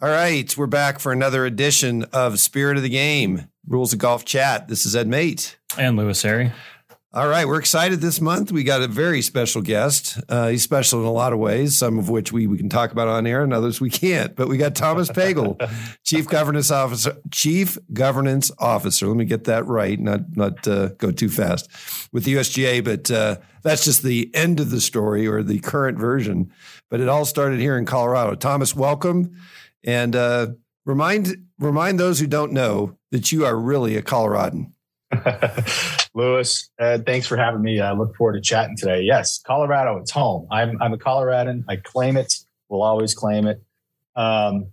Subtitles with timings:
[0.00, 4.24] All right, we're back for another edition of Spirit of the Game, Rules of Golf
[4.24, 4.68] Chat.
[4.68, 5.58] This is Ed Mate.
[5.76, 6.52] And Lewis Airy.
[7.12, 8.52] All right, we're excited this month.
[8.52, 10.20] We got a very special guest.
[10.28, 12.92] Uh, he's special in a lot of ways, some of which we, we can talk
[12.92, 14.36] about on air and others we can't.
[14.36, 15.58] But we got Thomas Pagel,
[16.04, 17.16] Chief Governance Officer.
[17.32, 19.08] Chief Governance Officer.
[19.08, 21.68] Let me get that right, not not uh, go too fast
[22.12, 22.84] with the USGA.
[22.84, 26.52] But uh, that's just the end of the story or the current version.
[26.88, 28.36] But it all started here in Colorado.
[28.36, 29.34] Thomas, welcome.
[29.84, 30.48] And uh,
[30.84, 34.72] remind remind those who don't know that you are really a Coloradan.
[36.14, 37.80] Lewis, uh, thanks for having me.
[37.80, 39.02] I look forward to chatting today.
[39.02, 40.46] Yes, Colorado, it's home.
[40.50, 41.64] I'm I'm a Coloradan.
[41.68, 42.34] I claim it.
[42.68, 43.62] We'll always claim it.
[44.16, 44.66] Um,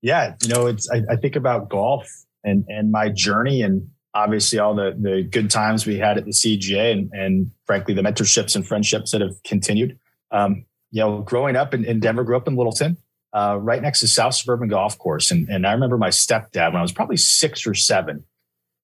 [0.00, 2.08] yeah, you know, it's I, I think about golf
[2.44, 6.32] and and my journey and obviously all the the good times we had at the
[6.32, 9.98] CGA and and frankly the mentorships and friendships that have continued.
[10.30, 12.96] Um, you know, growing up in, in Denver, grew up in Littleton,
[13.32, 15.30] uh, right next to South Suburban Golf Course.
[15.30, 18.24] And, and I remember my stepdad when I was probably six or seven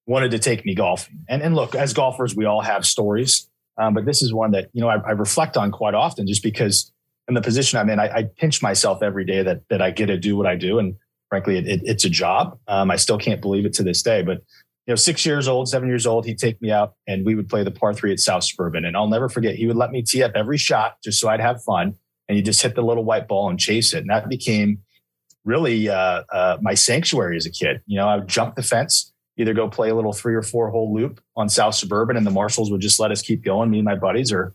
[0.07, 1.19] wanted to take me golfing.
[1.29, 3.47] And, and look, as golfers, we all have stories.
[3.77, 6.43] Um, but this is one that, you know, I, I, reflect on quite often just
[6.43, 6.91] because
[7.29, 10.07] in the position I'm in, I, I, pinch myself every day that, that I get
[10.07, 10.79] to do what I do.
[10.79, 10.95] And
[11.29, 12.57] frankly, it, it, it's a job.
[12.67, 14.39] Um, I still can't believe it to this day, but
[14.85, 17.47] you know, six years old, seven years old, he'd take me out and we would
[17.47, 18.83] play the par three at South Suburban.
[18.83, 21.39] And I'll never forget, he would let me tee up every shot just so I'd
[21.39, 21.93] have fun
[22.29, 23.99] and you just hit the little white ball and chase it.
[23.99, 24.83] And that became
[25.43, 27.81] really uh, uh, my sanctuary as a kid.
[27.87, 30.69] You know, I would jump the fence, either go play a little three or four
[30.69, 33.79] hole loop on South Suburban, and the marshals would just let us keep going, me
[33.79, 34.53] and my buddies, or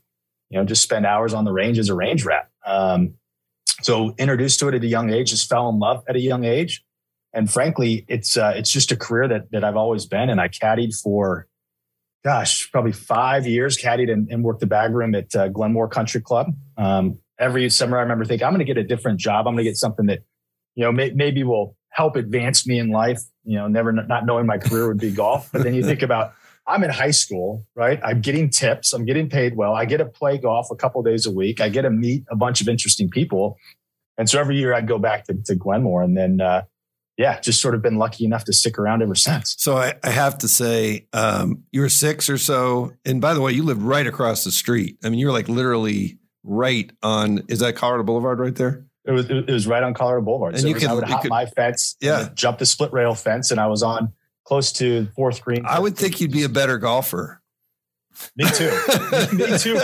[0.50, 2.48] you know, just spend hours on the range as a range rat.
[2.64, 3.14] Um,
[3.82, 6.44] so introduced to it at a young age, just fell in love at a young
[6.44, 6.84] age,
[7.32, 10.30] and frankly, it's uh, it's just a career that that I've always been.
[10.30, 11.48] And I caddied for,
[12.24, 16.20] gosh, probably five years, caddied and, and worked the bag room at uh, Glenmoor Country
[16.20, 16.54] Club.
[16.76, 19.46] Um, every summer, I remember thinking, I'm going to get a different job.
[19.46, 20.20] I'm going to get something that,
[20.74, 23.20] you know, may, maybe will help advance me in life.
[23.44, 25.50] You know, never not knowing my career would be golf.
[25.52, 26.34] But then you think about,
[26.66, 28.00] I'm in high school, right?
[28.02, 28.92] I'm getting tips.
[28.92, 29.74] I'm getting paid well.
[29.74, 31.60] I get to play golf a couple days a week.
[31.60, 33.58] I get to meet a bunch of interesting people.
[34.16, 36.62] And so every year I'd go back to, to Glenmoor and then, uh,
[37.16, 39.54] yeah, just sort of been lucky enough to stick around ever since.
[39.58, 42.92] So I, I have to say, um, you were six or so.
[43.04, 44.98] And by the way, you lived right across the street.
[45.04, 48.84] I mean, you were like literally right on is that Colorado Boulevard right there?
[49.06, 50.54] It was it was right on Colorado Boulevard.
[50.54, 53.14] And so you could, I would hop could, my fence, yeah, jump the split rail
[53.14, 54.12] fence, and I was on
[54.44, 55.64] close to fourth green.
[55.66, 57.42] I would think you'd be a better golfer.
[58.36, 58.70] Me too.
[59.32, 59.78] Me too.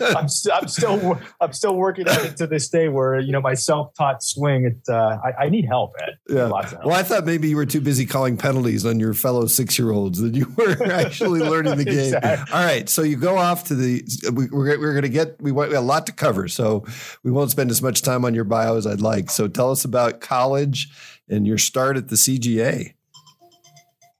[0.00, 2.88] I'm, st- I'm still I'm still working on it to this day.
[2.88, 4.64] Where you know my self taught swing.
[4.64, 6.18] It uh, I, I, need help, Ed.
[6.28, 6.48] Yeah.
[6.48, 6.84] Help.
[6.84, 9.90] Well, I thought maybe you were too busy calling penalties on your fellow six year
[9.90, 12.14] olds that you were actually learning the game.
[12.14, 12.54] exactly.
[12.54, 14.02] All right, so you go off to the.
[14.32, 16.84] We, we're we're going to get we want we a lot to cover, so
[17.22, 19.30] we won't spend as much time on your bio as I'd like.
[19.30, 20.88] So tell us about college
[21.28, 22.95] and your start at the CGA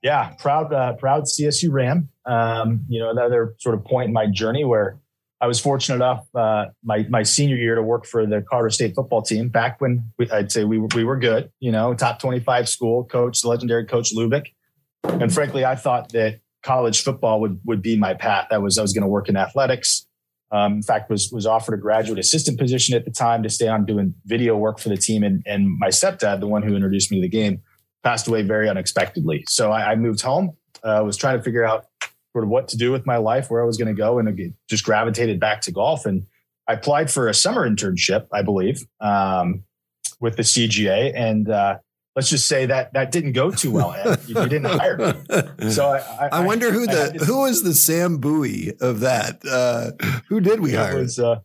[0.07, 2.09] yeah, proud, uh, proud CSU Ram.
[2.25, 5.01] Um, you know, another sort of point in my journey where
[5.41, 8.95] I was fortunate enough uh, my my senior year to work for the Colorado State
[8.95, 9.49] football team.
[9.49, 12.69] Back when we, I'd say we were, we were good, you know, top twenty five
[12.69, 14.47] school, coach, the legendary Coach Lubick,
[15.03, 18.47] and frankly, I thought that college football would would be my path.
[18.51, 20.07] That was I was going to work in athletics.
[20.53, 23.67] Um, in fact, was was offered a graduate assistant position at the time to stay
[23.67, 25.25] on doing video work for the team.
[25.25, 27.61] And and my stepdad, the one who introduced me to the game,
[28.07, 29.45] passed away very unexpectedly.
[29.49, 30.57] So I, I moved home.
[30.85, 31.87] I uh, was trying to figure out
[32.33, 34.29] sort of what to do with my life, where I was going to go, and
[34.29, 36.07] again, just gravitated back to golf.
[36.07, 36.25] And
[36.69, 39.65] I applied for a summer internship, I believe, um,
[40.21, 41.79] with the CGA, and uh,
[42.17, 43.93] let's just say that that didn't go too well.
[43.93, 44.19] Ed.
[44.27, 45.71] You, didn't hire me.
[45.71, 49.43] So I, I, I wonder who the who was the Sam Bowie of that.
[49.49, 49.91] Uh,
[50.29, 50.99] who did we hire?
[50.99, 51.41] Was, uh,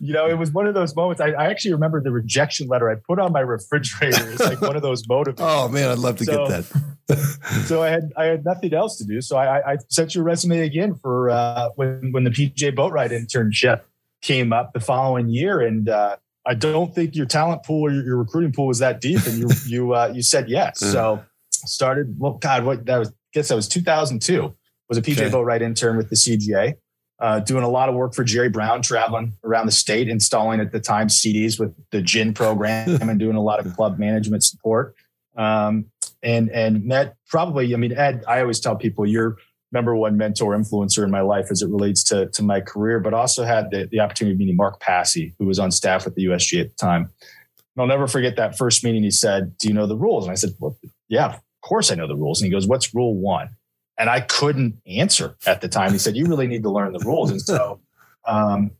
[0.00, 1.20] you know, it was one of those moments.
[1.20, 4.32] I, I, actually remember the rejection letter I put on my refrigerator.
[4.32, 5.34] It's like one of those motivators.
[5.38, 6.64] oh man, I'd love to so, get
[7.08, 7.16] that.
[7.66, 9.20] so I had I had nothing else to do.
[9.20, 12.72] So I, I sent your resume again for uh, when when the P.J.
[12.72, 13.82] Boatwright internship
[14.22, 16.16] came up the following year, and uh,
[16.46, 19.38] I don't think your talent pool or your, your recruiting pool was that deep, and
[19.38, 20.80] you you uh, you said yes.
[20.80, 22.16] So started.
[22.18, 23.08] Well, God, what that was?
[23.08, 24.54] I guess that was 2002.
[24.88, 25.30] Was a PJ okay.
[25.30, 26.74] Boatwright intern with the CGA,
[27.18, 30.72] uh, doing a lot of work for Jerry Brown, traveling around the state, installing at
[30.72, 34.94] the time CDs with the GHIN program, and doing a lot of club management support.
[35.36, 35.86] Um,
[36.22, 37.72] and and met probably.
[37.74, 38.24] I mean, Ed.
[38.28, 39.36] I always tell people you're
[39.74, 43.12] number one mentor influencer in my life as it relates to, to my career, but
[43.12, 46.24] also had the, the opportunity of meeting Mark Passy, who was on staff with the
[46.26, 47.02] USG at the time.
[47.02, 49.02] And I'll never forget that first meeting.
[49.02, 50.24] He said, Do you know the rules?
[50.24, 50.78] And I said, Well,
[51.08, 52.40] yeah, of course I know the rules.
[52.40, 53.48] And he goes, What's rule one?
[53.98, 55.92] And I couldn't answer at the time.
[55.92, 57.32] He said, You really need to learn the rules.
[57.32, 57.80] And so,
[58.26, 58.70] um,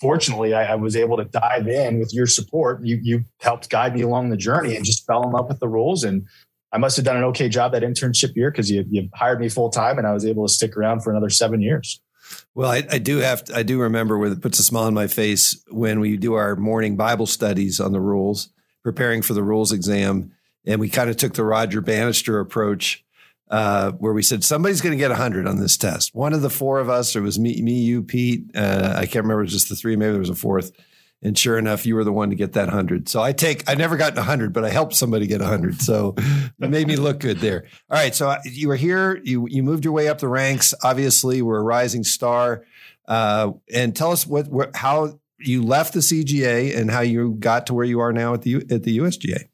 [0.00, 2.84] fortunately, I, I, was able to dive in with your support.
[2.84, 5.68] You you helped guide me along the journey and just fell in love with the
[5.68, 6.04] rules.
[6.04, 6.26] And
[6.72, 9.48] I must have done an okay job that internship year because you you hired me
[9.48, 12.00] full time, and I was able to stick around for another seven years.
[12.54, 14.94] Well, I, I, do have to, I do remember where it puts a smile on
[14.94, 18.48] my face when we do our morning Bible studies on the rules,
[18.82, 20.32] preparing for the rules exam,
[20.64, 23.04] and we kind of took the Roger Bannister approach
[23.50, 26.14] uh, where we said somebody's going to get 100 on this test.
[26.14, 28.44] One of the four of us, or it was me, me you, Pete.
[28.54, 29.96] Uh, I can't remember, just the three.
[29.96, 30.72] Maybe there was a fourth.
[31.22, 33.08] And sure enough, you were the one to get that 100.
[33.08, 35.80] So I take, I never got 100, but I helped somebody get a 100.
[35.80, 37.64] So it made me look good there.
[37.90, 38.14] All right.
[38.14, 40.74] So you were here, you, you moved your way up the ranks.
[40.84, 42.64] Obviously, we're a rising star.
[43.08, 47.66] Uh, and tell us what, what, how you left the CGA and how you got
[47.66, 49.48] to where you are now at the, at the USGA.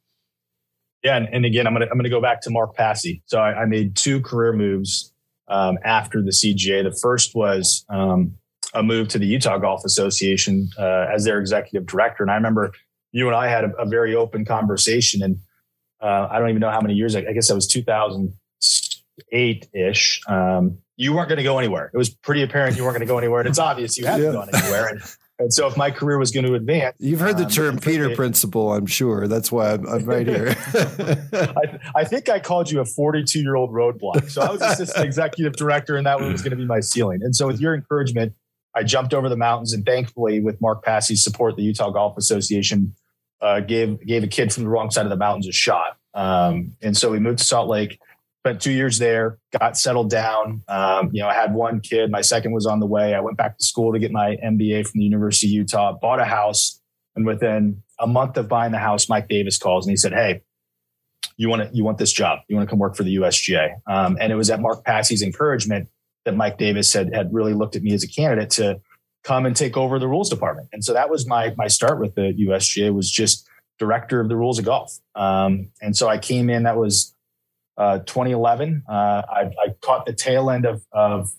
[1.03, 3.25] Yeah, and, and, again, I'm gonna I'm gonna go back to Mark Passy.
[3.26, 5.12] So I, I made two career moves
[5.49, 6.85] um, after the CGA.
[6.85, 8.37] The first was um,
[8.74, 12.72] a move to the Utah Golf Association uh, as their executive director, and I remember
[13.12, 15.38] you and I had a, a very open conversation, and
[16.00, 17.14] uh, I don't even know how many years.
[17.14, 20.20] I guess that was 2008 ish.
[20.26, 21.90] Um, you weren't going to go anywhere.
[21.92, 24.26] It was pretty apparent you weren't going to go anywhere, and it's obvious you haven't
[24.26, 24.32] yeah.
[24.32, 24.88] gone anywhere.
[24.88, 25.02] And
[25.42, 28.10] and so if my career was going to advance, you've heard the um, term Peter
[28.10, 29.26] it, principle, I'm sure.
[29.26, 30.54] That's why I'm, I'm right here.
[31.32, 34.30] I, I, think I called you a 42 year old roadblock.
[34.30, 37.20] So I was assistant executive director, and that was going to be my ceiling.
[37.22, 38.34] And so with your encouragement,
[38.74, 42.94] I jumped over the mountains, and thankfully, with Mark Passy's support, the Utah Golf Association
[43.40, 45.96] uh, gave gave a kid from the wrong side of the mountains a shot.
[46.14, 47.98] Um, and so we moved to Salt Lake
[48.42, 50.64] spent two years there, got settled down.
[50.66, 52.10] Um, you know, I had one kid.
[52.10, 53.14] My second was on the way.
[53.14, 56.19] I went back to school to get my MBA from the University of Utah, bought
[56.19, 56.80] a house.
[57.14, 60.42] And within a month of buying the house, Mike Davis calls and he said, Hey,
[61.36, 62.40] you want to, you want this job?
[62.48, 63.74] You want to come work for the USGA?
[63.86, 65.88] Um, and it was at Mark Passy's encouragement
[66.24, 68.80] that Mike Davis had, had really looked at me as a candidate to
[69.24, 70.69] come and take over the rules department.
[70.72, 73.48] And so that was my, my start with the USGA was just
[73.78, 74.98] director of the rules of golf.
[75.14, 77.14] Um, and so I came in, that was
[77.76, 78.82] uh, 2011.
[78.88, 81.30] Uh, I, I, caught the tail end of, of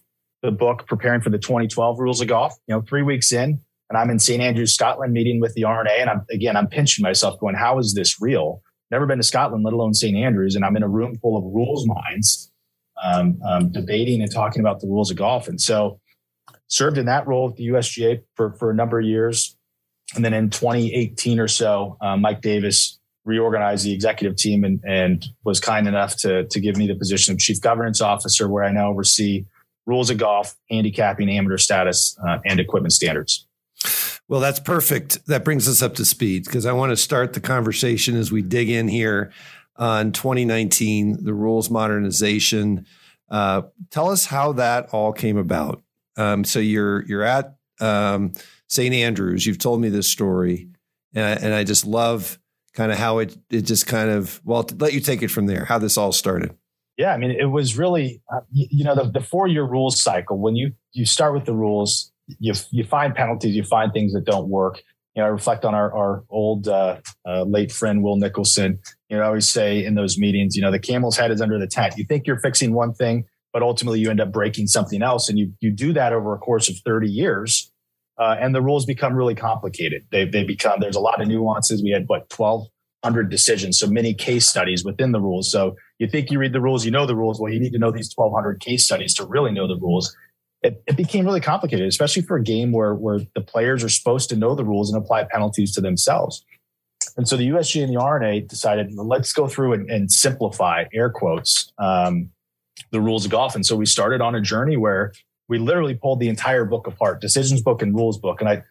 [0.41, 2.55] the book preparing for the 2012 rules of golf.
[2.67, 3.59] You know, three weeks in,
[3.89, 7.03] and I'm in St Andrews, Scotland, meeting with the R&A, and I'm again, I'm pinching
[7.03, 10.65] myself, going, "How is this real?" Never been to Scotland, let alone St Andrews, and
[10.65, 12.51] I'm in a room full of rules minds,
[13.03, 15.47] um, um, debating and talking about the rules of golf.
[15.47, 15.99] And so,
[16.67, 19.55] served in that role at the USGA for for a number of years,
[20.15, 25.25] and then in 2018 or so, uh, Mike Davis reorganized the executive team and, and
[25.43, 28.71] was kind enough to, to give me the position of chief governance officer, where I
[28.71, 29.45] now oversee
[29.85, 33.47] rules of golf, handicapping, amateur status, uh, and equipment standards.
[34.27, 35.25] Well, that's perfect.
[35.27, 38.41] That brings us up to speed because I want to start the conversation as we
[38.41, 39.31] dig in here
[39.75, 42.85] on 2019, the rules modernization.
[43.29, 45.81] Uh, tell us how that all came about.
[46.17, 48.33] Um, so you're you're at um,
[48.67, 48.93] St.
[48.93, 49.45] Andrews.
[49.45, 50.69] You've told me this story,
[51.13, 52.37] and I, and I just love
[52.73, 55.65] kind of how it it just kind of well let you take it from there
[55.65, 56.55] how this all started
[56.97, 60.01] yeah i mean it was really uh, you, you, know the, the four year rules
[60.01, 64.13] cycle when you you start with the rules you you find penalties you find things
[64.13, 64.83] that don't work
[65.15, 68.79] you know i reflect on our our old uh, uh, late friend will nicholson
[69.09, 71.59] you know i always say in those meetings you know the camel's head is under
[71.59, 75.01] the tent you think you're fixing one thing but ultimately you end up breaking something
[75.01, 77.71] else and you you do that over a course of 30 years
[78.17, 80.05] uh, and the rules become really complicated.
[80.11, 81.81] They, they become, there's a lot of nuances.
[81.81, 83.79] We had what, 1200 decisions.
[83.79, 85.51] So many case studies within the rules.
[85.51, 87.39] So you think you read the rules, you know the rules.
[87.39, 90.15] Well, you need to know these 1200 case studies to really know the rules.
[90.63, 94.29] It, it became really complicated, especially for a game where, where the players are supposed
[94.29, 96.45] to know the rules and apply penalties to themselves.
[97.17, 101.09] And so the USG and the R&A decided, let's go through and, and simplify air
[101.09, 102.29] quotes, um,
[102.91, 103.55] the rules of golf.
[103.55, 105.13] And so we started on a journey where
[105.49, 108.39] we literally pulled the entire book apart, decisions book and rules book.
[108.39, 108.63] And I,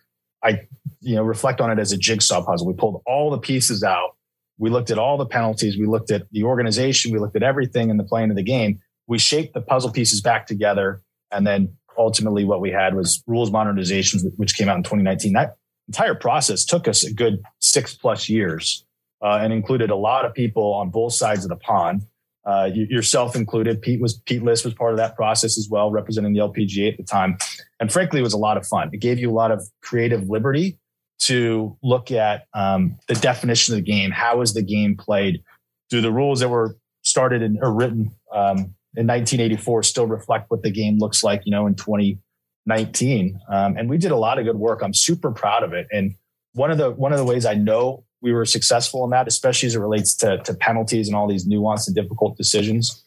[0.42, 0.66] I,
[1.00, 2.66] you know, reflect on it as a jigsaw puzzle.
[2.66, 4.16] We pulled all the pieces out.
[4.58, 5.76] We looked at all the penalties.
[5.76, 7.12] We looked at the organization.
[7.12, 8.80] We looked at everything in the playing of the game.
[9.06, 11.02] We shaped the puzzle pieces back together.
[11.30, 15.32] And then ultimately what we had was rules modernizations, which came out in 2019.
[15.32, 15.56] That
[15.88, 18.84] entire process took us a good six plus years
[19.22, 22.02] uh, and included a lot of people on both sides of the pond
[22.44, 23.80] uh, yourself included.
[23.80, 26.96] Pete was Pete List was part of that process as well, representing the LPGA at
[26.96, 27.38] the time.
[27.78, 28.90] And frankly, it was a lot of fun.
[28.92, 30.78] It gave you a lot of creative liberty
[31.20, 34.10] to look at um, the definition of the game.
[34.10, 35.42] How is the game played?
[35.88, 40.62] Do the rules that were started and or written um, in 1984 still reflect what
[40.62, 41.42] the game looks like?
[41.44, 43.40] You know, in 2019.
[43.50, 44.82] Um, and we did a lot of good work.
[44.82, 45.86] I'm super proud of it.
[45.90, 46.14] And
[46.52, 49.66] one of the one of the ways I know we were successful in that, especially
[49.66, 53.04] as it relates to, to penalties and all these nuanced and difficult decisions,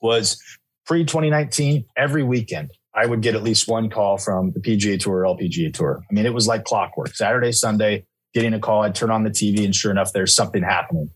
[0.00, 0.42] was
[0.84, 5.24] pre 2019, every weekend, I would get at least one call from the PGA Tour
[5.24, 6.02] or LPGA Tour.
[6.10, 7.14] I mean, it was like clockwork.
[7.14, 8.04] Saturday, Sunday,
[8.34, 8.82] getting a call.
[8.82, 11.08] I'd turn on the TV, and sure enough, there's something happening.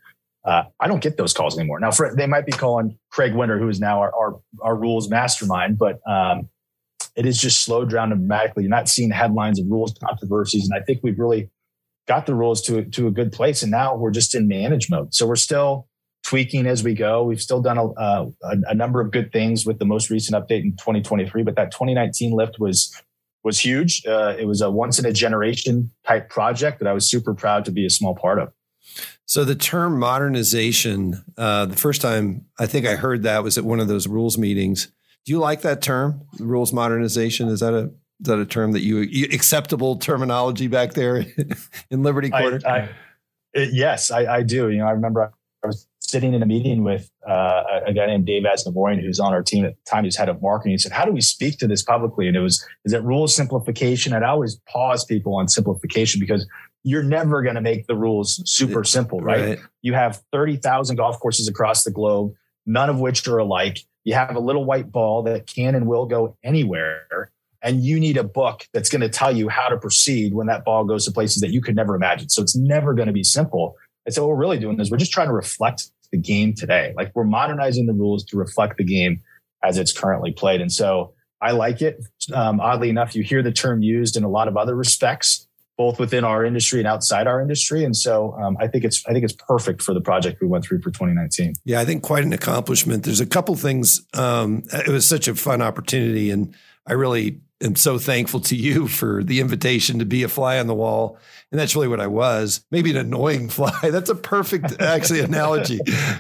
[0.47, 1.81] Uh, I don't get those calls anymore.
[1.81, 5.11] Now, for, they might be calling Craig Winter, who is now our, our, our rules
[5.11, 6.49] mastermind, but um,
[7.17, 8.63] it is just slowed down dramatically.
[8.63, 10.69] You're not seeing headlines of rules controversies.
[10.69, 11.51] And I think we've really
[12.07, 13.63] got the rules to, to a good place.
[13.63, 15.13] And now we're just in manage mode.
[15.13, 15.89] So we're still
[16.25, 17.25] tweaking as we go.
[17.25, 20.63] We've still done a, a, a number of good things with the most recent update
[20.63, 22.95] in 2023, but that 2019 lift was
[23.43, 24.05] was huge.
[24.05, 27.65] Uh, it was a once in a generation type project that I was super proud
[27.67, 28.53] to be a small part of.
[29.27, 33.65] So the term modernization, uh, the first time I think I heard that was at
[33.65, 34.87] one of those rules meetings.
[35.25, 37.49] Do you like that term, rules modernization?
[37.49, 37.91] Is that a
[38.21, 41.27] is that a term that you, you acceptable terminology back there
[41.91, 42.61] in Liberty Corner?
[42.65, 42.89] I, I,
[43.53, 44.71] it, yes, I, I, do.
[44.71, 45.31] You know, I remember
[45.63, 49.35] I was sitting in a meeting with uh, a guy named Dave Asnavorian, who's on
[49.35, 50.05] our team at the time.
[50.05, 50.73] He's head of marketing.
[50.73, 53.35] He said, "How do we speak to this publicly?" And it was, "Is it rules
[53.35, 56.47] simplification?" I'd always pause people on simplification because
[56.87, 59.45] you're never going to make the rules super simple, right?
[59.45, 59.59] right.
[59.83, 62.33] You have thirty thousand golf courses across the globe,
[62.65, 63.81] none of which are alike.
[64.05, 67.33] You have a little white ball that can and will go anywhere.
[67.61, 70.65] And you need a book that's going to tell you how to proceed when that
[70.65, 72.29] ball goes to places that you could never imagine.
[72.29, 73.75] So it's never going to be simple.
[74.05, 76.95] And so what we're really doing is we're just trying to reflect the game today.
[76.97, 79.21] Like we're modernizing the rules to reflect the game
[79.65, 80.61] as it's currently played.
[80.61, 81.99] And so I like it.
[82.33, 85.99] Um, oddly enough, you hear the term used in a lot of other respects, both
[85.99, 87.85] within our industry and outside our industry.
[87.85, 90.65] And so um, I think it's I think it's perfect for the project we went
[90.65, 91.55] through for 2019.
[91.65, 93.05] Yeah, I think quite an accomplishment.
[93.05, 94.01] There's a couple things.
[94.15, 96.55] Um, it was such a fun opportunity, and
[96.87, 100.67] I really am so thankful to you for the invitation to be a fly on
[100.67, 101.19] the wall.
[101.51, 102.65] And that's really what I was.
[102.71, 103.79] Maybe an annoying fly.
[103.83, 105.79] That's a perfect, actually, analogy.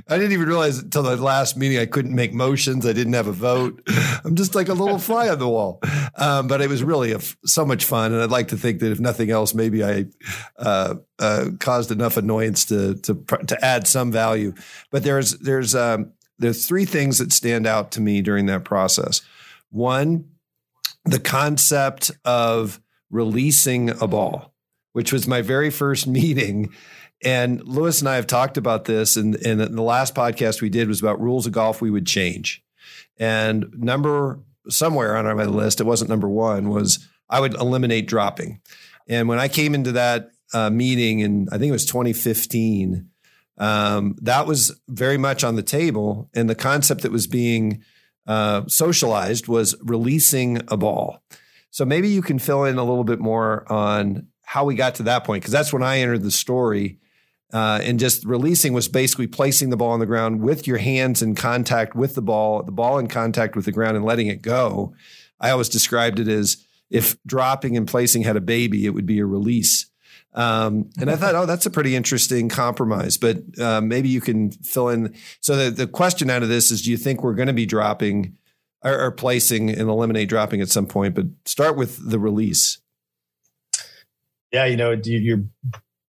[0.08, 2.86] I didn't even realize until the last meeting I couldn't make motions.
[2.86, 3.82] I didn't have a vote.
[4.24, 5.80] I'm just like a little fly on the wall.
[6.14, 8.12] Um, but it was really a, so much fun.
[8.12, 10.06] And I'd like to think that if nothing else, maybe I
[10.58, 13.14] uh, uh, caused enough annoyance to, to,
[13.46, 14.54] to add some value.
[14.90, 19.22] But there's, there's, um, there's three things that stand out to me during that process.
[19.70, 20.26] One,
[21.06, 24.54] the concept of releasing a ball,
[24.92, 26.72] which was my very first meeting.
[27.24, 30.88] And Lewis and I have talked about this, and, and the last podcast we did
[30.88, 32.62] was about rules of golf we would change.
[33.18, 38.60] And number somewhere on my list, it wasn't number one, was I would eliminate dropping.
[39.08, 43.08] And when I came into that uh, meeting, and I think it was 2015,
[43.58, 46.28] um, that was very much on the table.
[46.34, 47.82] And the concept that was being
[48.26, 51.22] uh, socialized was releasing a ball.
[51.70, 55.02] So maybe you can fill in a little bit more on how we got to
[55.04, 56.98] that point, because that's when I entered the story.
[57.52, 61.22] Uh, and just releasing was basically placing the ball on the ground with your hands
[61.22, 64.42] in contact with the ball, the ball in contact with the ground, and letting it
[64.42, 64.94] go.
[65.40, 66.56] I always described it as
[66.90, 69.86] if dropping and placing had a baby, it would be a release.
[70.36, 73.16] Um, and I thought, oh, that's a pretty interesting compromise.
[73.16, 75.14] But uh, maybe you can fill in.
[75.40, 77.66] So the, the question out of this is: Do you think we're going to be
[77.66, 78.36] dropping
[78.84, 81.14] or, or, placing and eliminate dropping at some point?
[81.14, 82.78] But start with the release.
[84.52, 85.42] Yeah, you know, you're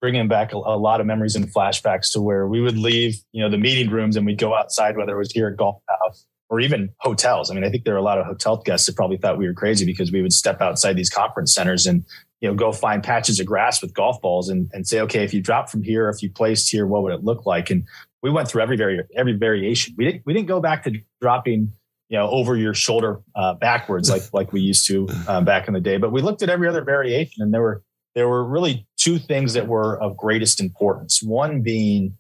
[0.01, 3.43] bringing back a, a lot of memories and flashbacks to where we would leave, you
[3.43, 6.27] know, the meeting rooms and we'd go outside, whether it was here at Golf House
[6.49, 7.51] or even hotels.
[7.51, 9.47] I mean, I think there are a lot of hotel guests that probably thought we
[9.47, 12.05] were crazy because we would step outside these conference centers and
[12.43, 15.33] you know, go find patches of grass with golf balls and, and say, okay, if
[15.33, 17.71] you drop from here, if you placed here, what would it look like?
[17.71, 17.85] And
[18.21, 19.95] we went through every vari- every variation.
[19.97, 21.73] We didn't we didn't go back to dropping,
[22.09, 25.75] you know, over your shoulder uh, backwards like like we used to uh, back in
[25.75, 25.99] the day.
[25.99, 27.85] But we looked at every other variation, and there were
[28.17, 31.23] there were really two things that were of greatest importance.
[31.23, 32.19] One being,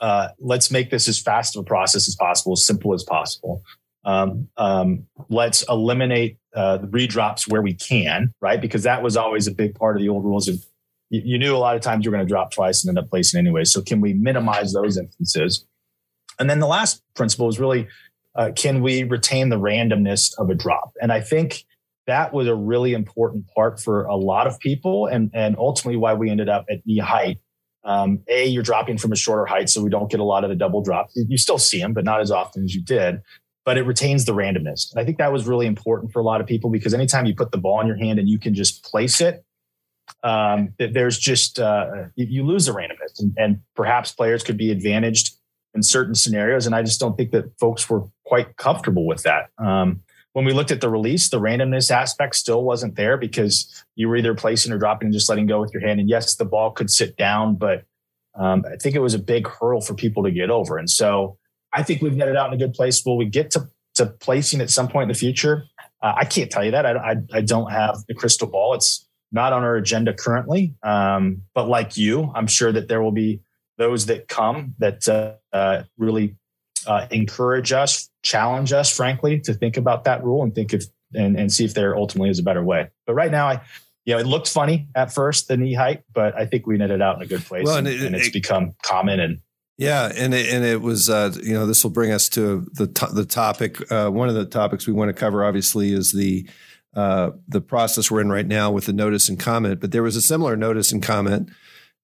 [0.00, 3.62] uh, let's make this as fast of a process as possible, as simple as possible.
[4.08, 8.58] Um, um, let's eliminate uh, the redrops where we can, right?
[8.58, 10.48] Because that was always a big part of the old rules.
[10.48, 10.64] Of
[11.10, 13.10] you, you knew a lot of times you're going to drop twice and end up
[13.10, 13.64] placing anyway.
[13.64, 15.66] So can we minimize those instances?
[16.38, 17.86] And then the last principle is really
[18.34, 20.92] uh, can we retain the randomness of a drop?
[21.02, 21.66] And I think
[22.06, 26.14] that was a really important part for a lot of people, and and ultimately why
[26.14, 27.40] we ended up at knee height.
[27.84, 30.50] Um, a, you're dropping from a shorter height, so we don't get a lot of
[30.50, 31.12] the double drops.
[31.14, 33.20] You still see them, but not as often as you did
[33.68, 34.90] but it retains the randomness.
[34.90, 37.34] And I think that was really important for a lot of people because anytime you
[37.34, 39.44] put the ball in your hand and you can just place it,
[40.22, 45.36] um, there's just uh, you, lose the randomness, and, and, perhaps players could be advantaged
[45.74, 46.64] in certain scenarios.
[46.64, 49.50] And I just don't think that folks were quite comfortable with that.
[49.58, 50.00] Um,
[50.32, 54.16] when we looked at the release, the randomness aspect still wasn't there because you were
[54.16, 56.00] either placing or dropping and just letting go with your hand.
[56.00, 57.84] And yes, the ball could sit down, but
[58.34, 60.78] um, I think it was a big hurdle for people to get over.
[60.78, 61.36] And so
[61.72, 63.04] I think we've netted out in a good place.
[63.04, 65.64] Will we get to, to placing at some point in the future?
[66.02, 66.86] Uh, I can't tell you that.
[66.86, 68.74] I, I, I, don't have the crystal ball.
[68.74, 70.74] It's not on our agenda currently.
[70.82, 73.40] Um, but like you, I'm sure that there will be
[73.78, 76.36] those that come that uh, uh, really
[76.86, 80.84] uh, encourage us, challenge us, frankly, to think about that rule and think if
[81.14, 82.88] and, and see if there ultimately is a better way.
[83.06, 83.62] But right now, I
[84.04, 87.02] you know, it looked funny at first, the knee height, but I think we netted
[87.02, 89.40] out in a good place, well, and, and, it, and, it's it, become common and.
[89.78, 92.88] Yeah, and it, and it was uh, you know this will bring us to the
[92.88, 93.90] to- the topic.
[93.90, 96.48] Uh, one of the topics we want to cover, obviously, is the
[96.94, 99.80] uh, the process we're in right now with the notice and comment.
[99.80, 101.50] But there was a similar notice and comment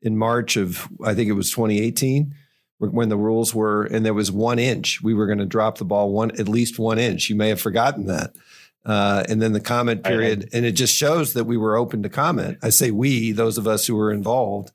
[0.02, 2.32] in March of I think it was 2018
[2.78, 5.00] when the rules were, and there was one inch.
[5.02, 7.28] We were going to drop the ball one at least one inch.
[7.28, 8.36] You may have forgotten that.
[8.84, 12.10] Uh, and then the comment period, and it just shows that we were open to
[12.10, 12.58] comment.
[12.62, 14.70] I say we, those of us who were involved.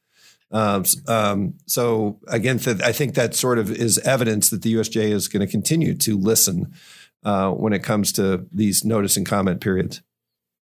[0.52, 5.12] Um, um, so again, th- I think that sort of is evidence that the USGA
[5.12, 6.74] is going to continue to listen
[7.24, 10.02] uh, when it comes to these notice and comment periods.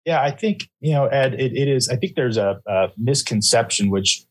[0.05, 1.35] Yeah, I think you know, Ed.
[1.35, 1.89] it, it is.
[1.89, 4.25] I think there's a, a, misconception which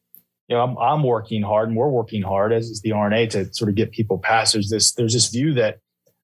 [0.47, 3.51] you know I'm, I'm working hard, and we're working hard as is the R&A to
[3.53, 4.53] sort of get people past.
[4.53, 5.79] There's this there's this view that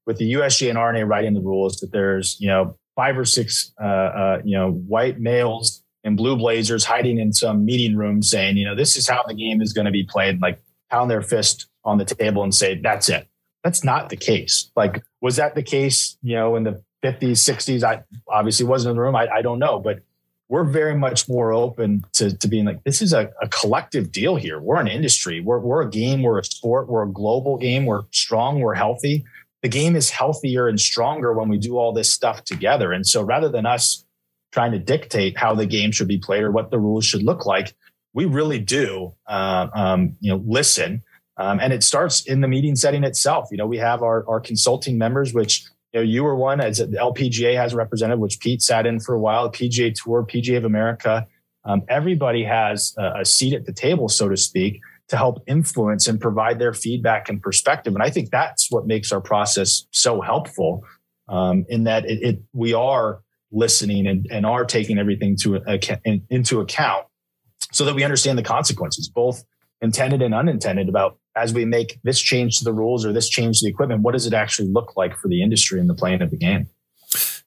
[0.05, 3.74] with the USGA and R&A writing the rules that there's you know five or six,
[3.81, 5.83] uh, uh, you know, white males
[6.15, 9.61] blue blazers hiding in some meeting room saying, you know, this is how the game
[9.61, 13.09] is going to be played, like pound their fist on the table and say, that's
[13.09, 13.27] it.
[13.63, 14.71] That's not the case.
[14.75, 17.83] Like, was that the case, you know, in the 50s, 60s?
[17.83, 19.15] I obviously wasn't in the room.
[19.15, 19.99] I, I don't know, but
[20.47, 24.35] we're very much more open to, to being like, this is a, a collective deal
[24.35, 24.59] here.
[24.59, 25.41] We're an industry.
[25.41, 26.23] We're, we're a game.
[26.23, 26.87] We're a sport.
[26.87, 27.85] We're a global game.
[27.85, 28.59] We're strong.
[28.61, 29.25] We're healthy
[29.61, 32.91] the game is healthier and stronger when we do all this stuff together.
[32.91, 34.05] And so rather than us
[34.51, 37.45] trying to dictate how the game should be played or what the rules should look
[37.45, 37.75] like,
[38.13, 41.03] we really do, uh, um, you know, listen.
[41.37, 43.47] Um, and it starts in the meeting setting itself.
[43.51, 46.79] You know, we have our, our consulting members, which you know, you were one as
[46.79, 50.65] the LPGA has represented, which Pete sat in for a while, PGA Tour, PGA of
[50.65, 51.25] America.
[51.63, 56.07] Um, everybody has a, a seat at the table, so to speak to help influence
[56.07, 57.93] and provide their feedback and perspective.
[57.93, 60.83] And I think that's what makes our process so helpful
[61.27, 65.55] um, in that it, it, we are listening and, and are taking everything to
[66.29, 67.05] into account
[67.71, 69.43] so that we understand the consequences, both
[69.81, 73.59] intended and unintended about as we make this change to the rules or this change
[73.59, 76.21] to the equipment, what does it actually look like for the industry and the playing
[76.21, 76.67] of the game?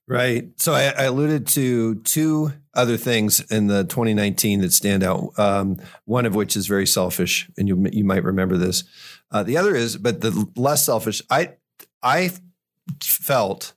[0.08, 0.48] Right.
[0.56, 5.30] So I, I, alluded to two other things in the 2019 that stand out.
[5.38, 8.82] Um, one of which is very selfish, and you you might remember this.
[9.30, 11.22] Uh, the other is, but the less selfish.
[11.30, 11.54] I
[12.02, 12.32] I
[13.00, 13.74] felt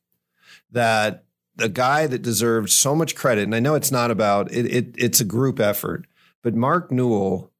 [0.71, 1.24] that
[1.57, 4.65] the guy that deserved so much credit, and I know it's not about it.
[4.65, 6.05] it it's a group effort,
[6.43, 7.51] but Mark Newell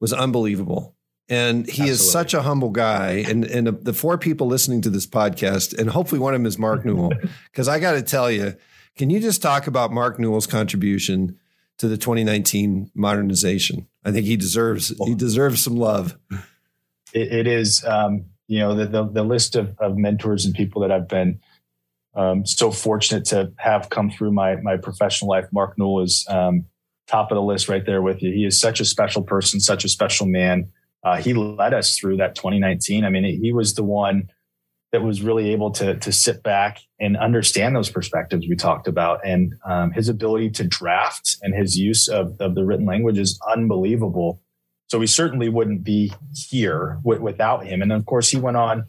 [0.00, 0.94] was unbelievable.
[1.28, 1.90] And he Absolutely.
[1.90, 3.24] is such a humble guy.
[3.26, 6.56] And, and the four people listening to this podcast, and hopefully one of them is
[6.56, 7.12] Mark Newell,
[7.50, 8.54] because I got to tell you,
[8.96, 11.38] can you just talk about Mark Newell's contribution
[11.78, 13.88] to the 2019 modernization?
[14.04, 16.16] I think he deserves he deserves some love.
[17.12, 20.82] it, it is, um, you know, the, the, the list of, of mentors and people
[20.82, 21.40] that I've been
[22.16, 25.46] um, so fortunate to have come through my my professional life.
[25.52, 26.64] Mark Newell is um,
[27.06, 28.32] top of the list right there with you.
[28.32, 30.72] He is such a special person, such a special man
[31.06, 33.04] uh, he led us through that 2019.
[33.04, 34.28] I mean, he was the one
[34.90, 39.20] that was really able to to sit back and understand those perspectives we talked about,
[39.24, 43.38] and um, his ability to draft and his use of, of the written language is
[43.52, 44.42] unbelievable.
[44.88, 47.82] So we certainly wouldn't be here w- without him.
[47.82, 48.84] And of course, he went on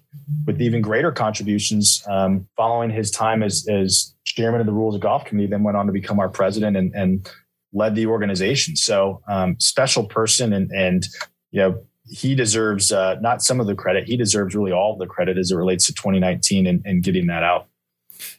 [0.45, 5.01] with even greater contributions um, following his time as, as chairman of the Rules of
[5.01, 5.47] Golf Committee.
[5.47, 7.27] Then went on to become our president and, and
[7.73, 8.75] led the organization.
[8.75, 11.05] So um, special person, and and
[11.51, 14.07] you know he deserves uh, not some of the credit.
[14.07, 17.43] He deserves really all the credit as it relates to 2019 and, and getting that
[17.43, 17.67] out.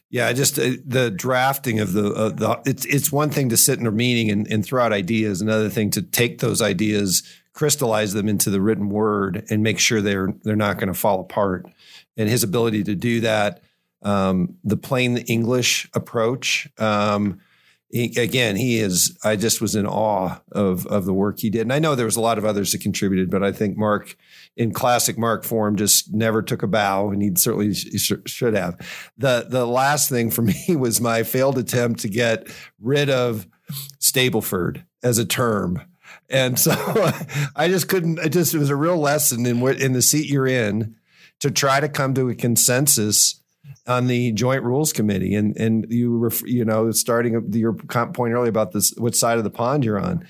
[0.09, 3.79] Yeah, just uh, the drafting of the, uh, the it's it's one thing to sit
[3.79, 5.39] in a meeting and, and throw out ideas.
[5.41, 7.23] Another thing to take those ideas,
[7.59, 11.19] crystallize them into the written word, and make sure they're they're not going to fall
[11.19, 11.65] apart.
[12.15, 13.61] And his ability to do that,
[14.01, 16.69] um, the plain English approach.
[16.77, 17.41] Um,
[17.89, 19.17] he, again, he is.
[19.25, 22.05] I just was in awe of of the work he did, and I know there
[22.05, 24.15] was a lot of others that contributed, but I think Mark,
[24.55, 28.79] in classic Mark form, just never took a bow, and he certainly should have.
[29.17, 32.47] the The last thing for me was my failed attempt to get
[32.79, 33.47] rid of
[33.99, 35.81] Stableford as a term,
[36.29, 36.71] and so
[37.55, 38.19] I just couldn't.
[38.19, 40.95] It just it was a real lesson in what in the seat you're in
[41.39, 43.41] to try to come to a consensus
[43.87, 48.49] on the Joint Rules Committee, and and you were you know starting your point earlier
[48.49, 50.25] about this what side of the pond you're on,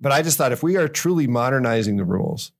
[0.00, 2.52] but I just thought if we are truly modernizing the rules,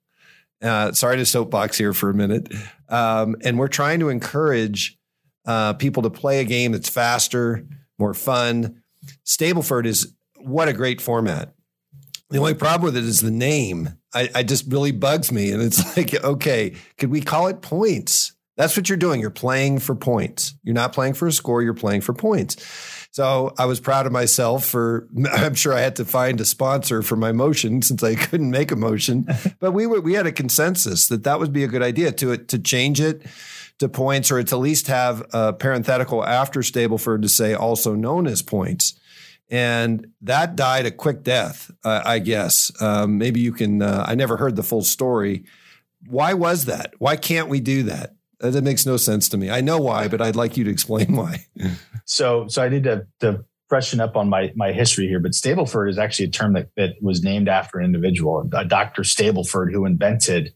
[0.62, 2.52] uh, sorry to soapbox here for a minute,
[2.88, 4.98] um, and we're trying to encourage
[5.46, 7.66] uh, people to play a game that's faster,
[7.98, 8.82] more fun.
[9.26, 11.54] Stableford is what a great format.
[12.34, 13.90] The only problem with it is the name.
[14.12, 15.52] I, I just really bugs me.
[15.52, 18.32] And it's like, okay, could we call it points?
[18.56, 19.20] That's what you're doing.
[19.20, 20.52] You're playing for points.
[20.64, 22.56] You're not playing for a score, you're playing for points.
[23.12, 27.02] So I was proud of myself for I'm sure I had to find a sponsor
[27.02, 29.28] for my motion since I couldn't make a motion.
[29.60, 32.36] but we were we had a consensus that that would be a good idea to
[32.36, 33.24] to change it
[33.78, 38.26] to points or to at least have a parenthetical after Stableford to say also known
[38.26, 38.98] as points.
[39.50, 42.72] And that died a quick death, uh, I guess.
[42.80, 43.82] Um, maybe you can.
[43.82, 45.44] Uh, I never heard the full story.
[46.06, 46.94] Why was that?
[46.98, 48.14] Why can't we do that?
[48.42, 49.50] Uh, that makes no sense to me.
[49.50, 51.46] I know why, but I'd like you to explain why.
[52.04, 55.20] so, so I need to, to freshen up on my my history here.
[55.20, 59.02] But Stableford is actually a term that, that was named after an individual, a Dr.
[59.02, 60.52] Stableford, who invented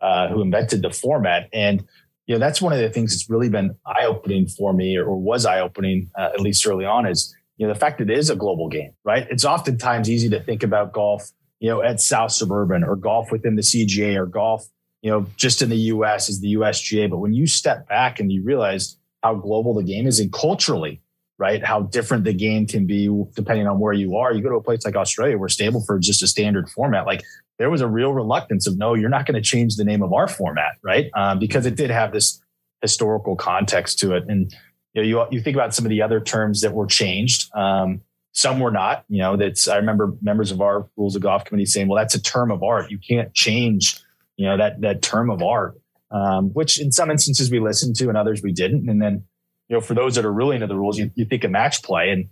[0.00, 1.48] uh, who invented the format.
[1.52, 1.84] And
[2.26, 5.16] you know that's one of the things that's really been eye opening for me, or,
[5.16, 8.18] was eye opening uh, at least early on, is you know the fact that it
[8.18, 8.92] is a global game.
[9.04, 9.26] Right?
[9.30, 13.56] It's oftentimes easy to think about golf, you know, at South Suburban or golf within
[13.56, 14.66] the CGA or golf
[15.02, 17.08] you know, just in the US is the USGA.
[17.10, 21.00] But when you step back and you realize how global the game is and culturally,
[21.38, 24.32] right, how different the game can be depending on where you are.
[24.32, 27.06] You go to a place like Australia where Stableford is just a standard format.
[27.06, 27.22] Like
[27.58, 30.12] there was a real reluctance of no, you're not going to change the name of
[30.12, 31.10] our format, right?
[31.14, 32.40] Um, because it did have this
[32.82, 34.24] historical context to it.
[34.28, 34.54] And
[34.94, 37.50] you know, you, you think about some of the other terms that were changed.
[37.54, 38.00] Um,
[38.32, 39.04] some were not.
[39.08, 42.14] You know, that's I remember members of our rules of golf committee saying, "Well, that's
[42.14, 42.90] a term of art.
[42.90, 44.02] You can't change
[44.38, 45.78] you know, that, that term of art,
[46.10, 48.88] um, which in some instances we listened to and others we didn't.
[48.88, 49.24] And then,
[49.68, 51.82] you know, for those that are really into the rules, you, you think of match
[51.82, 52.28] play and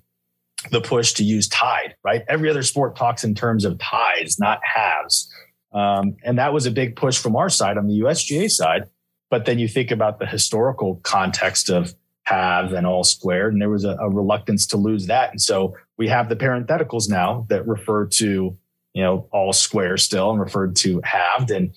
[0.70, 2.22] the push to use tied, right?
[2.28, 5.30] Every other sport talks in terms of ties, not halves.
[5.74, 8.84] Um, and that was a big push from our side on the USGA side.
[9.28, 11.92] But then you think about the historical context of
[12.26, 15.30] have and all squared, and there was a, a reluctance to lose that.
[15.30, 18.56] And so we have the parentheticals now that refer to,
[18.94, 21.52] you know, all square still and referred to halved.
[21.52, 21.72] And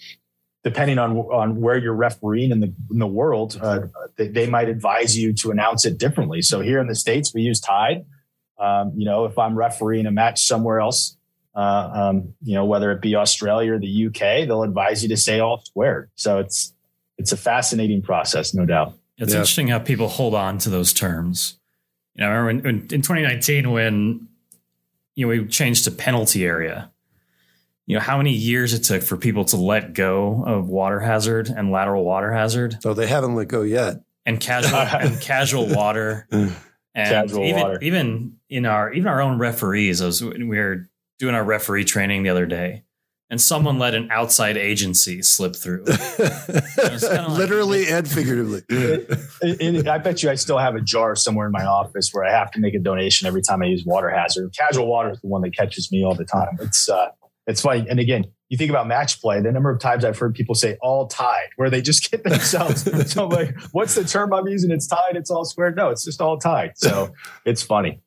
[0.63, 3.81] depending on on where you're refereeing in the in the world, uh,
[4.17, 6.41] they, they, might advise you to announce it differently.
[6.41, 8.05] So here in the states, we use tied.
[8.57, 11.15] Um, you know, if I'm refereeing a match somewhere else,
[11.55, 15.17] uh, um, you know, whether it be Australia or the UK, they'll advise you to
[15.17, 16.09] say all squared.
[16.15, 16.73] So it's
[17.19, 18.98] it's a fascinating process, no doubt.
[19.19, 19.39] It's yeah.
[19.39, 21.59] interesting how people hold on to those terms.
[22.15, 24.27] You know, I remember in, in 2019 when
[25.15, 26.91] you know we changed to penalty area
[27.89, 31.49] you know how many years it took for people to let go of water hazard
[31.49, 32.77] and lateral water hazard.
[32.83, 34.03] So they haven't let go yet.
[34.27, 36.27] And casual and casual water.
[36.31, 36.53] And
[36.93, 37.79] casual even water.
[37.81, 42.29] even in our even our own referees, as we were doing our referee training the
[42.29, 42.83] other day,
[43.29, 45.83] and someone let an outside agency slip through.
[46.19, 48.63] like, Literally and figuratively.
[49.87, 52.51] I bet you I still have a jar somewhere in my office where I have
[52.51, 54.53] to make a donation every time I use water hazard.
[54.57, 56.57] Casual water is the one that catches me all the time.
[56.59, 57.09] It's uh,
[57.45, 57.87] it's funny.
[57.89, 60.77] And again, you think about match play, the number of times I've heard people say
[60.81, 62.83] all tied, where they just get themselves.
[63.11, 64.71] so I'm like, what's the term I'm using?
[64.71, 65.75] It's tied, it's all squared.
[65.75, 66.73] No, it's just all tied.
[66.75, 67.13] So
[67.45, 68.01] it's funny.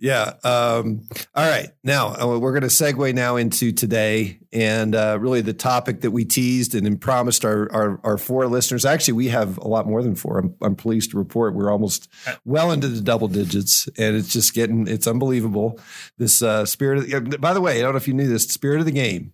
[0.00, 0.34] Yeah.
[0.44, 1.02] Um,
[1.34, 1.70] all right.
[1.82, 6.12] Now uh, we're going to segue now into today and uh, really the topic that
[6.12, 8.84] we teased and promised our, our, our, four listeners.
[8.84, 10.38] Actually, we have a lot more than four.
[10.38, 12.08] I'm, I'm, pleased to report we're almost
[12.44, 15.80] well into the double digits and it's just getting, it's unbelievable.
[16.16, 18.78] This uh, spirit of, by the way, I don't know if you knew this, spirit
[18.78, 19.32] of the game.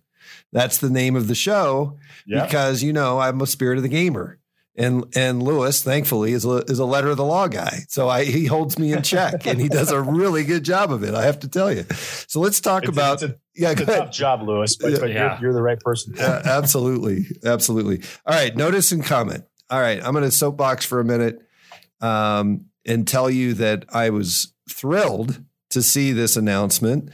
[0.51, 2.43] That's the name of the show yeah.
[2.43, 4.39] because, you know, I'm a spirit of the gamer
[4.77, 7.85] and and Lewis, thankfully, is a, is a letter of the law guy.
[7.87, 11.03] So I, he holds me in check, and he does a really good job of
[11.03, 11.15] it.
[11.15, 11.85] I have to tell you.
[12.27, 13.21] So let's talk it's, about.
[13.21, 16.13] It's a, yeah, it's a tough job, Lewis, but, but you're, you're, the right person.
[16.17, 18.01] Yeah, absolutely, absolutely.
[18.25, 19.45] All right, notice and comment.
[19.69, 21.41] All right, I'm going to soapbox for a minute
[22.01, 27.11] um, and tell you that I was thrilled to see this announcement.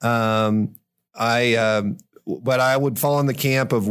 [0.00, 0.76] Um,
[1.14, 1.98] I um,
[2.42, 3.90] but I would fall in the camp of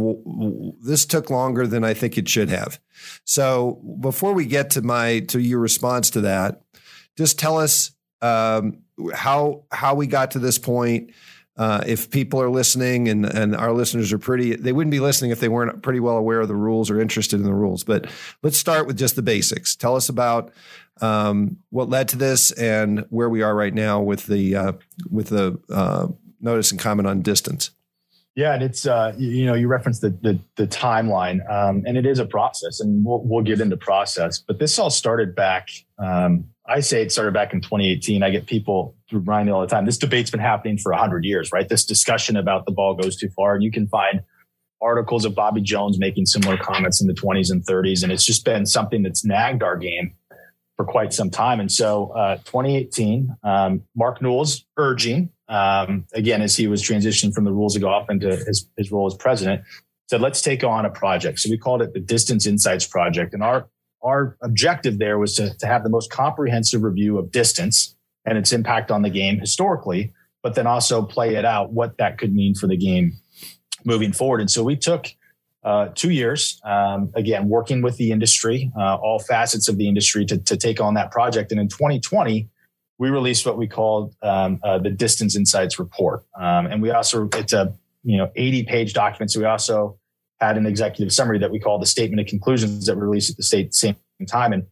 [0.82, 2.80] this took longer than I think it should have.
[3.24, 6.62] So before we get to my to your response to that,
[7.16, 8.78] just tell us um,
[9.14, 11.12] how how we got to this point.
[11.56, 15.30] Uh, if people are listening and, and our listeners are pretty, they wouldn't be listening
[15.30, 17.84] if they weren't pretty well aware of the rules or interested in the rules.
[17.84, 18.06] But
[18.42, 19.76] let's start with just the basics.
[19.76, 20.52] Tell us about
[21.02, 24.72] um, what led to this and where we are right now with the uh,
[25.10, 26.06] with the uh,
[26.40, 27.72] notice and comment on distance.
[28.36, 32.06] Yeah, and it's uh, you, know you referenced the the, the timeline, um, and it
[32.06, 34.38] is a process, and we'll we'll get into process.
[34.38, 35.68] But this all started back.
[35.98, 38.22] Um, I say it started back in 2018.
[38.22, 39.86] I get people through me all the time.
[39.86, 41.68] This debate's been happening for 100 years, right?
[41.68, 44.20] This discussion about the ball goes too far, and you can find
[44.80, 48.44] articles of Bobby Jones making similar comments in the 20s and 30s, and it's just
[48.44, 50.14] been something that's nagged our game
[50.76, 51.60] for quite some time.
[51.60, 57.44] And so, uh, 2018, um, Mark Newell's urging, um, again, as he was transitioning from
[57.44, 59.62] the rules of golf into his, his role as president,
[60.08, 61.40] said, let's take on a project.
[61.40, 63.34] So we called it the Distance Insights Project.
[63.34, 63.68] And our,
[64.02, 68.52] our objective there was to, to have the most comprehensive review of distance and its
[68.52, 72.54] impact on the game historically, but then also play it out what that could mean
[72.54, 73.12] for the game
[73.84, 74.40] moving forward.
[74.40, 75.08] And so we took
[75.64, 80.24] uh, two years, um, again, working with the industry, uh, all facets of the industry
[80.26, 81.50] to, to take on that project.
[81.50, 82.48] And in 2020,
[83.00, 86.22] we released what we called um, uh, the Distance Insights Report.
[86.38, 89.30] Um, and we also, it's a, you know, 80 page document.
[89.30, 89.98] So we also
[90.38, 93.38] had an executive summary that we call the Statement of Conclusions that we released at
[93.38, 93.96] the state same
[94.28, 94.52] time.
[94.52, 94.66] And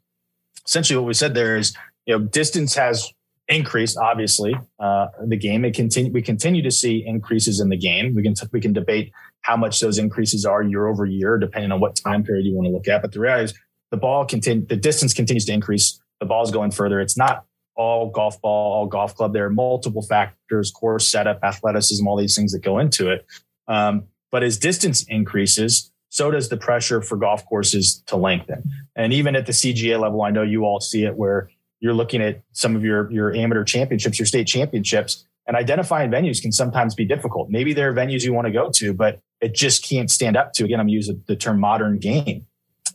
[0.66, 3.10] essentially what we said there is, you know, distance has
[3.48, 5.64] increased, obviously, uh, the game.
[5.64, 8.14] It continue, we continue to see increases in the game.
[8.14, 9.10] We can, we can debate
[9.40, 12.66] how much those increases are year over year, depending on what time period you want
[12.66, 13.00] to look at.
[13.00, 13.54] But the reality is
[13.90, 15.98] the ball continue, the distance continues to increase.
[16.20, 17.00] The ball's going further.
[17.00, 17.46] It's not
[17.78, 19.32] all golf ball, all golf club.
[19.32, 23.24] There are multiple factors, course setup, athleticism, all these things that go into it.
[23.68, 28.62] Um, but as distance increases, so does the pressure for golf courses to lengthen.
[28.96, 32.20] And even at the CGA level, I know you all see it where you're looking
[32.20, 36.94] at some of your, your amateur championships, your state championships, and identifying venues can sometimes
[36.94, 37.48] be difficult.
[37.48, 40.52] Maybe there are venues you want to go to, but it just can't stand up
[40.54, 40.64] to.
[40.64, 42.46] Again, I'm using the term modern game.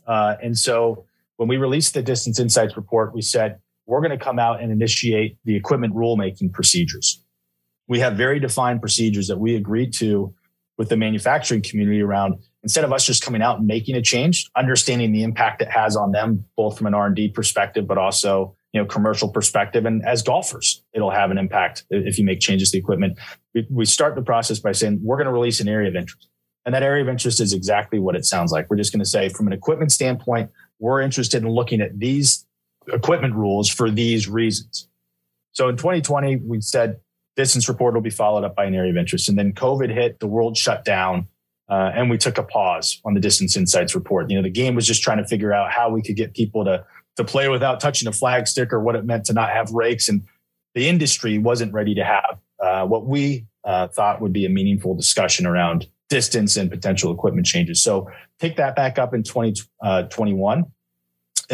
[0.06, 4.22] Uh, and so when we released the Distance Insights report, we said we're going to
[4.22, 7.22] come out and initiate the equipment rulemaking procedures.
[7.86, 10.34] We have very defined procedures that we agreed to
[10.78, 14.48] with the manufacturing community around instead of us just coming out and making a change,
[14.56, 18.80] understanding the impact it has on them, both from an R&D perspective, but also, you
[18.80, 19.84] know, commercial perspective.
[19.84, 23.18] And as golfers, it'll have an impact if you make changes to equipment.
[23.54, 26.28] We, we start the process by saying, we're going to release an area of interest.
[26.64, 28.70] And that area of interest is exactly what it sounds like.
[28.70, 32.46] We're just going to say from an equipment standpoint, we're interested in looking at these
[32.92, 34.88] equipment rules for these reasons.
[35.52, 37.00] So in 2020, we said
[37.36, 39.28] distance report will be followed up by an area of interest.
[39.28, 41.28] And then COVID hit, the world shut down,
[41.68, 44.30] uh, and we took a pause on the distance insights report.
[44.30, 46.64] You know, the game was just trying to figure out how we could get people
[46.64, 46.84] to
[47.16, 50.08] to play without touching a flag stick or what it meant to not have rakes.
[50.08, 50.22] And
[50.74, 54.96] the industry wasn't ready to have uh, what we uh, thought would be a meaningful
[54.96, 57.82] discussion around distance and potential equipment changes.
[57.82, 60.64] So take that back up in 2021.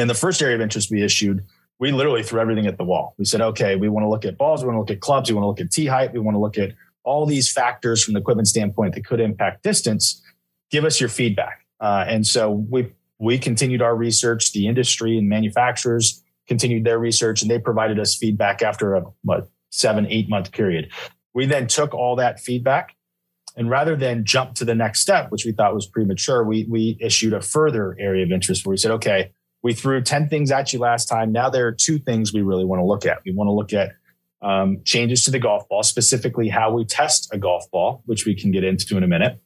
[0.00, 1.44] And the first area of interest we issued
[1.80, 3.14] we literally threw everything at the wall.
[3.18, 5.30] We said, okay, we want to look at balls, we want to look at clubs,
[5.30, 8.04] we want to look at tee height, we want to look at all these factors
[8.04, 10.22] from the equipment standpoint that could impact distance.
[10.70, 11.64] Give us your feedback.
[11.80, 14.52] Uh, and so we we continued our research.
[14.52, 19.48] The industry and manufacturers continued their research, and they provided us feedback after a what,
[19.70, 20.90] seven eight month period.
[21.32, 22.94] We then took all that feedback,
[23.56, 26.98] and rather than jump to the next step, which we thought was premature, we we
[27.00, 30.72] issued a further area of interest where we said, okay, we threw 10 things at
[30.72, 31.32] you last time.
[31.32, 33.18] Now there are two things we really want to look at.
[33.24, 33.92] We want to look at
[34.42, 38.34] um, changes to the golf ball, specifically how we test a golf ball, which we
[38.34, 39.38] can get into in a minute.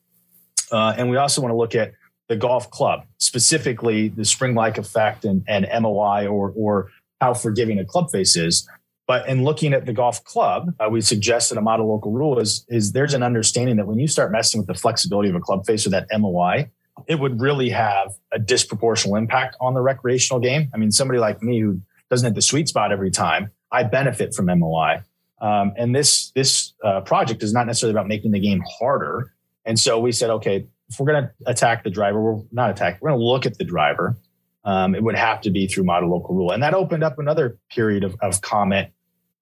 [0.71, 1.93] Uh, and we also want to look at
[2.29, 7.79] the golf club, specifically the spring like effect and, and MOI or, or how forgiving
[7.79, 8.69] a club face is.
[9.07, 11.03] But in looking at the golf club, uh, we
[11.51, 14.59] that a model local rule is, is there's an understanding that when you start messing
[14.59, 16.71] with the flexibility of a club face or that MOI,
[17.09, 20.71] it would really have a disproportional impact on the recreational game.
[20.73, 21.81] I mean, somebody like me who
[22.11, 25.03] doesn't hit the sweet spot every time, I benefit from MOI.
[25.41, 29.33] Um, and this this uh, project is not necessarily about making the game harder.
[29.65, 32.99] And so we said, okay, if we're going to attack the driver, we're not attack.
[33.01, 34.17] We're going to look at the driver.
[34.65, 37.59] Um, it would have to be through model local rule, and that opened up another
[37.71, 38.89] period of, of comment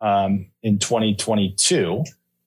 [0.01, 2.05] um, in 2022.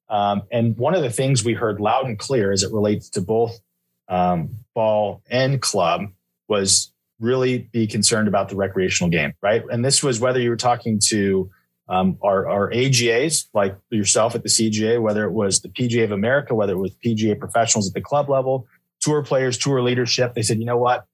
[0.10, 3.22] Um, and one of the things we heard loud and clear as it relates to
[3.22, 3.60] both
[4.08, 6.02] um, ball and club
[6.48, 9.64] was really be concerned about the recreational game, right?
[9.70, 11.50] And this was whether you were talking to
[11.88, 16.12] um, our, our AGAs like yourself at the CGA, whether it was the PGA of
[16.12, 18.68] America, whether it was PGA professionals at the club level,
[19.00, 20.34] tour players, tour leadership.
[20.34, 21.06] They said, you know what?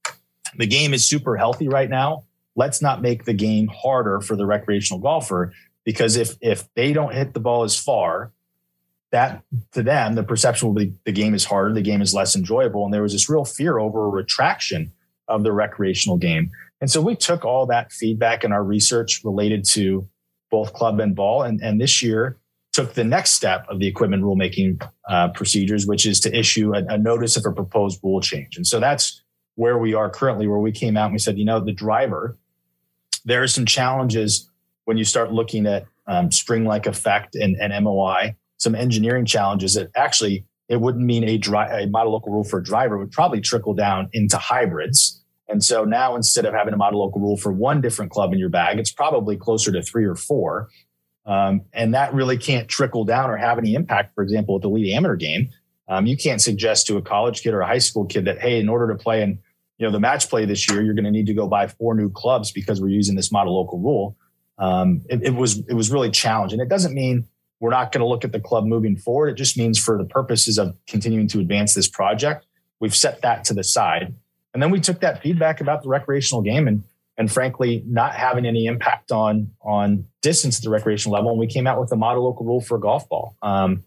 [0.57, 2.23] The game is super healthy right now.
[2.55, 5.53] Let's not make the game harder for the recreational golfer
[5.85, 8.31] because if if they don't hit the ball as far,
[9.11, 9.43] that
[9.73, 12.85] to them, the perception will be the game is harder, the game is less enjoyable.
[12.85, 14.91] And there was this real fear over a retraction
[15.27, 16.49] of the recreational game.
[16.79, 20.07] And so we took all that feedback in our research related to
[20.49, 21.43] both club and ball.
[21.43, 22.37] And, and this year
[22.73, 26.83] took the next step of the equipment rulemaking uh, procedures, which is to issue a,
[26.85, 28.55] a notice of a proposed rule change.
[28.55, 29.21] And so that's
[29.55, 32.37] where we are currently, where we came out and we said, you know, the driver,
[33.25, 34.49] there are some challenges
[34.85, 39.73] when you start looking at um, spring like effect and, and MOI some engineering challenges
[39.73, 43.11] that actually it wouldn't mean a, dry, a model local rule for a driver would
[43.11, 47.37] probably trickle down into hybrids And so now instead of having a model local rule
[47.37, 50.69] for one different club in your bag, it's probably closer to three or four.
[51.25, 54.13] Um, and that really can't trickle down or have any impact.
[54.13, 55.49] For example, with the lead amateur game,
[55.87, 58.59] um, you can't suggest to a college kid or a high school kid that, hey,
[58.59, 59.39] in order to play in
[59.77, 61.95] you know the match play this year, you're going to need to go buy four
[61.95, 64.15] new clubs because we're using this model local rule.
[64.59, 66.59] Um, it, it was it was really challenging.
[66.59, 67.25] It doesn't mean
[67.61, 69.29] we're not going to look at the club moving forward.
[69.29, 72.45] It just means for the purposes of continuing to advance this project,
[72.79, 74.13] we've set that to the side.
[74.53, 76.83] And then we took that feedback about the recreational game and
[77.17, 81.29] and frankly not having any impact on on distance at the recreational level.
[81.29, 83.37] And we came out with a model local rule for a golf ball.
[83.41, 83.83] Um,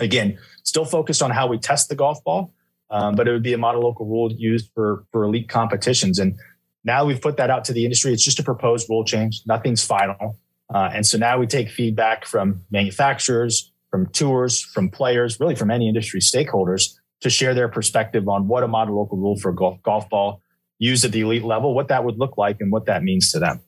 [0.00, 2.52] again, still focused on how we test the golf ball,
[2.90, 6.18] um, but it would be a model local rule used for for elite competitions.
[6.18, 6.34] And
[6.82, 8.12] now we've put that out to the industry.
[8.12, 9.42] It's just a proposed rule change.
[9.46, 10.36] Nothing's final.
[10.72, 15.70] Uh, and so now we take feedback from manufacturers, from tours, from players, really from
[15.70, 19.82] any industry stakeholders to share their perspective on what a model local rule for golf,
[19.82, 20.40] golf ball
[20.78, 23.38] used at the elite level, what that would look like and what that means to
[23.38, 23.60] them.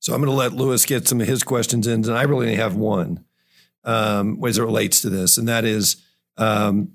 [0.00, 2.46] So I'm going to let Lewis get some of his questions in, and I really
[2.46, 3.24] only have one
[3.84, 5.96] um, as it relates to this, and that is
[6.36, 6.92] um,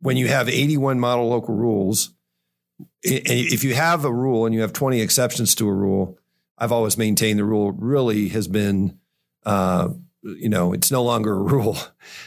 [0.00, 2.10] when you have 81 model local rules,
[3.02, 6.18] if you have a rule and you have 20 exceptions to a rule,
[6.58, 8.98] I've always maintained the rule really has been,
[9.44, 9.88] uh,
[10.22, 11.78] you know, it's no longer a rule.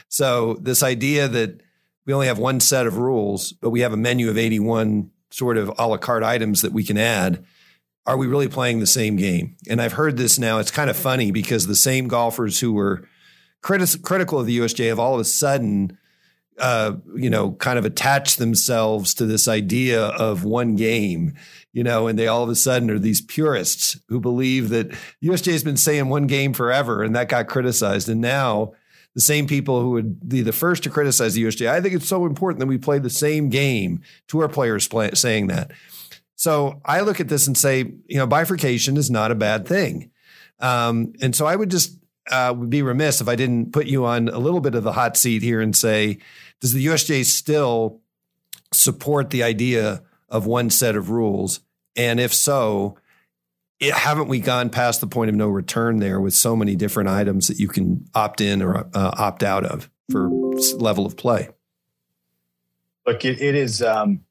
[0.07, 1.61] So this idea that
[2.05, 5.57] we only have one set of rules, but we have a menu of 81 sort
[5.57, 7.45] of a la carte items that we can add.
[8.05, 9.55] Are we really playing the same game?
[9.69, 10.57] And I've heard this now.
[10.57, 13.07] It's kind of funny because the same golfers who were
[13.61, 15.98] critis- critical of the USGA have all of a sudden
[16.59, 21.33] uh, you know, kind of attach themselves to this idea of one game,
[21.73, 24.89] you know, and they all of a sudden are these purists who believe that
[25.23, 28.09] USGA has been saying one game forever and that got criticized.
[28.09, 28.73] And now
[29.15, 32.07] the same people who would be the first to criticize the USGA, I think it's
[32.07, 34.01] so important that we play the same game.
[34.27, 35.71] Tour players play, saying that.
[36.35, 40.11] So I look at this and say, you know, bifurcation is not a bad thing.
[40.59, 41.97] Um, and so I would just
[42.29, 44.91] uh, would be remiss if I didn't put you on a little bit of the
[44.91, 46.19] hot seat here and say,
[46.61, 48.01] does the USGA still
[48.73, 51.61] support the idea of one set of rules?
[51.95, 52.97] And if so,
[53.79, 57.09] it, haven't we gone past the point of no return there with so many different
[57.09, 60.29] items that you can opt in or uh, opt out of for
[60.77, 61.49] level of play?
[63.05, 63.81] Look, it, it is.
[63.81, 64.21] Um,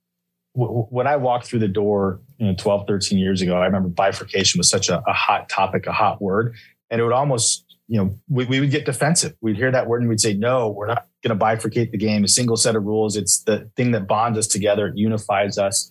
[0.54, 3.88] w- when I walked through the door, you know, 12, 13 years ago, I remember
[3.88, 6.54] bifurcation was such a, a hot topic, a hot word,
[6.90, 9.34] and it would almost you know, we, we would get defensive.
[9.40, 12.22] We'd hear that word and we'd say, no, we're not going to bifurcate the game,
[12.22, 13.16] a single set of rules.
[13.16, 15.90] It's the thing that bonds us together, it unifies us.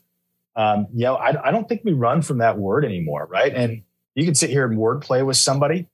[0.55, 3.53] Um, you know, I, I don't think we run from that word anymore, right?
[3.53, 3.83] And
[4.15, 5.88] you can sit here and wordplay with somebody.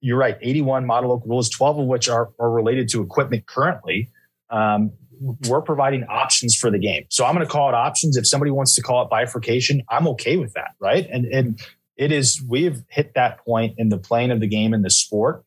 [0.00, 4.10] You're right, 81 model local rules, 12 of which are, are related to equipment currently.
[4.50, 4.92] Um,
[5.48, 7.04] we're providing options for the game.
[7.08, 8.16] So I'm going to call it options.
[8.16, 11.06] If somebody wants to call it bifurcation, I'm okay with that, right?
[11.10, 11.60] And and
[11.96, 15.44] it is we've hit that point in the playing of the game in the sport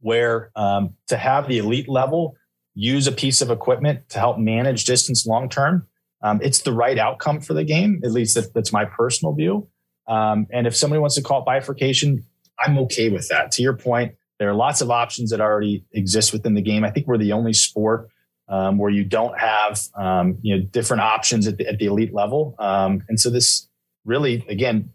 [0.00, 2.36] where um, to have the elite level
[2.74, 5.86] use a piece of equipment to help manage distance long term
[6.22, 8.00] um, it's the right outcome for the game.
[8.04, 9.68] At least that's, that's my personal view.
[10.08, 12.24] Um, and if somebody wants to call it bifurcation
[12.58, 13.50] i'm okay with that.
[13.52, 16.84] To your point there are lots of options that already exist within the game.
[16.84, 18.08] I think we're the only sport
[18.48, 22.14] um, where you don't have um, you know different options at the, at the elite
[22.14, 22.54] level.
[22.58, 23.68] Um, and so this
[24.04, 24.90] really again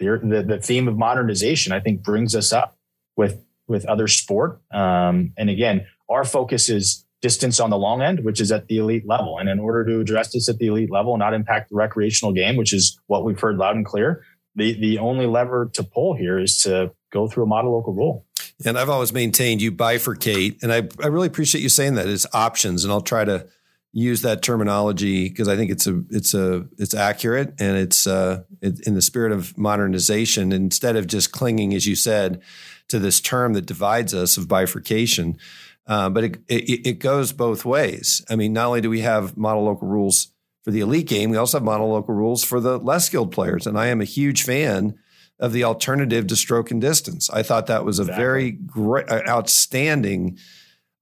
[0.00, 2.76] the, the theme of modernization, I think, brings us up
[3.16, 4.60] with with other sport.
[4.72, 8.78] Um, and again, our focus is distance on the long end, which is at the
[8.78, 9.38] elite level.
[9.38, 12.56] And in order to address this at the elite level not impact the recreational game,
[12.56, 14.24] which is what we've heard loud and clear,
[14.56, 18.26] the the only lever to pull here is to go through a model local rule.
[18.64, 22.08] And I've always maintained you bifurcate, and I, I really appreciate you saying that.
[22.08, 23.46] It's options, and I'll try to
[23.92, 28.42] use that terminology because I think it's a it's a it's accurate and it's uh,
[28.60, 30.52] it, in the spirit of modernization.
[30.52, 32.40] Instead of just clinging, as you said,
[32.88, 35.38] to this term that divides us of bifurcation,
[35.86, 38.24] uh, but it, it, it goes both ways.
[38.30, 40.28] I mean, not only do we have model local rules
[40.62, 43.66] for the elite game, we also have model local rules for the less skilled players,
[43.66, 44.98] and I am a huge fan
[45.40, 47.30] of the alternative to stroke and distance.
[47.30, 48.22] I thought that was a exactly.
[48.22, 50.38] very great, uh, outstanding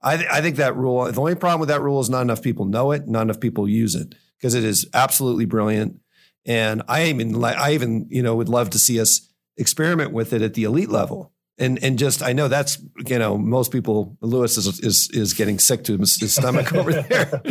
[0.01, 2.43] I, th- I think that rule, the only problem with that rule is not enough
[2.43, 6.01] people know it, not enough people use it because it is absolutely brilliant.
[6.47, 10.33] And I even, like I even, you know, would love to see us experiment with
[10.33, 11.33] it at the elite level.
[11.59, 15.59] And, and just, I know that's, you know, most people, Lewis is, is, is getting
[15.59, 17.43] sick to his, his stomach over there.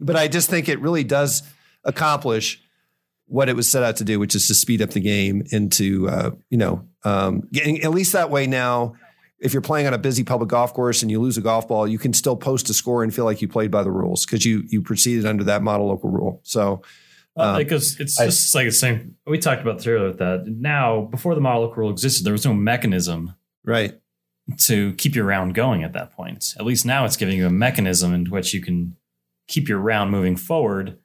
[0.00, 1.44] But I just think it really does
[1.84, 2.60] accomplish
[3.26, 5.70] what it was set out to do, which is to speed up the game and
[5.72, 8.94] to, uh, you know, um, getting, at least that way now
[9.42, 11.86] if you're playing on a busy public golf course and you lose a golf ball,
[11.88, 14.44] you can still post a score and feel like you played by the rules because
[14.46, 16.40] you you proceeded under that model local rule.
[16.44, 16.82] So
[17.34, 19.16] Well, um, because it's I- just like the same.
[19.26, 20.46] We talked about this earlier with that.
[20.46, 23.34] Now, before the model local rule existed, there was no mechanism
[23.64, 23.98] Right.
[24.66, 26.54] to keep your round going at that point.
[26.58, 28.96] At least now it's giving you a mechanism in which you can
[29.48, 30.98] keep your round moving forward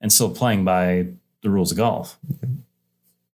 [0.00, 1.08] and still playing by
[1.42, 2.18] the rules of golf.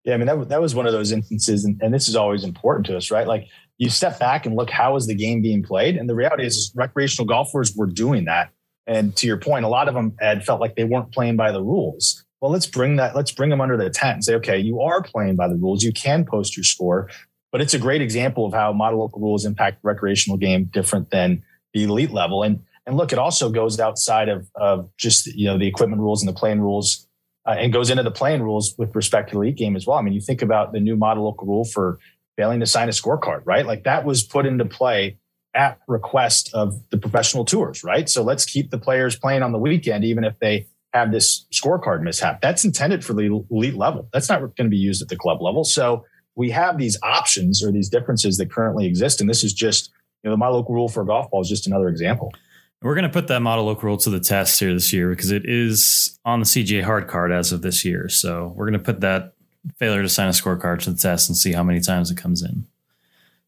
[0.04, 2.44] Yeah, I mean that that was one of those instances, and, and this is always
[2.44, 3.26] important to us, right?
[3.26, 3.46] Like
[3.78, 6.56] you step back and look how is the game being played, and the reality is,
[6.56, 8.50] is recreational golfers were doing that.
[8.86, 11.52] And to your point, a lot of them had felt like they weren't playing by
[11.52, 12.24] the rules.
[12.40, 15.02] Well, let's bring that, let's bring them under the tent and say, okay, you are
[15.02, 15.82] playing by the rules.
[15.82, 17.08] You can post your score,
[17.52, 21.42] but it's a great example of how model local rules impact recreational game different than
[21.72, 22.42] the elite level.
[22.42, 26.22] And and look, it also goes outside of of just you know the equipment rules
[26.22, 27.06] and the playing rules
[27.46, 29.98] uh, and goes into the playing rules with respect to the elite game as well.
[29.98, 31.98] I mean, you think about the new model local rule for
[32.38, 33.66] failing to sign a scorecard, right?
[33.66, 35.18] Like that was put into play
[35.54, 38.08] at request of the professional tours, right?
[38.08, 42.02] So let's keep the players playing on the weekend, even if they have this scorecard
[42.02, 42.40] mishap.
[42.40, 44.08] That's intended for the elite level.
[44.12, 45.64] That's not going to be used at the club level.
[45.64, 46.04] So
[46.36, 49.20] we have these options or these differences that currently exist.
[49.20, 49.90] And this is just,
[50.22, 52.32] you know, the model local rule for a golf ball is just another example.
[52.80, 55.32] We're going to put that model local rule to the test here this year because
[55.32, 58.08] it is on the CGA hard card as of this year.
[58.08, 59.32] So we're going to put that
[59.76, 62.42] failure to sign a scorecard to the test and see how many times it comes
[62.42, 62.66] in.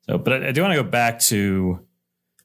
[0.02, 1.80] So, but I, I do want to go back to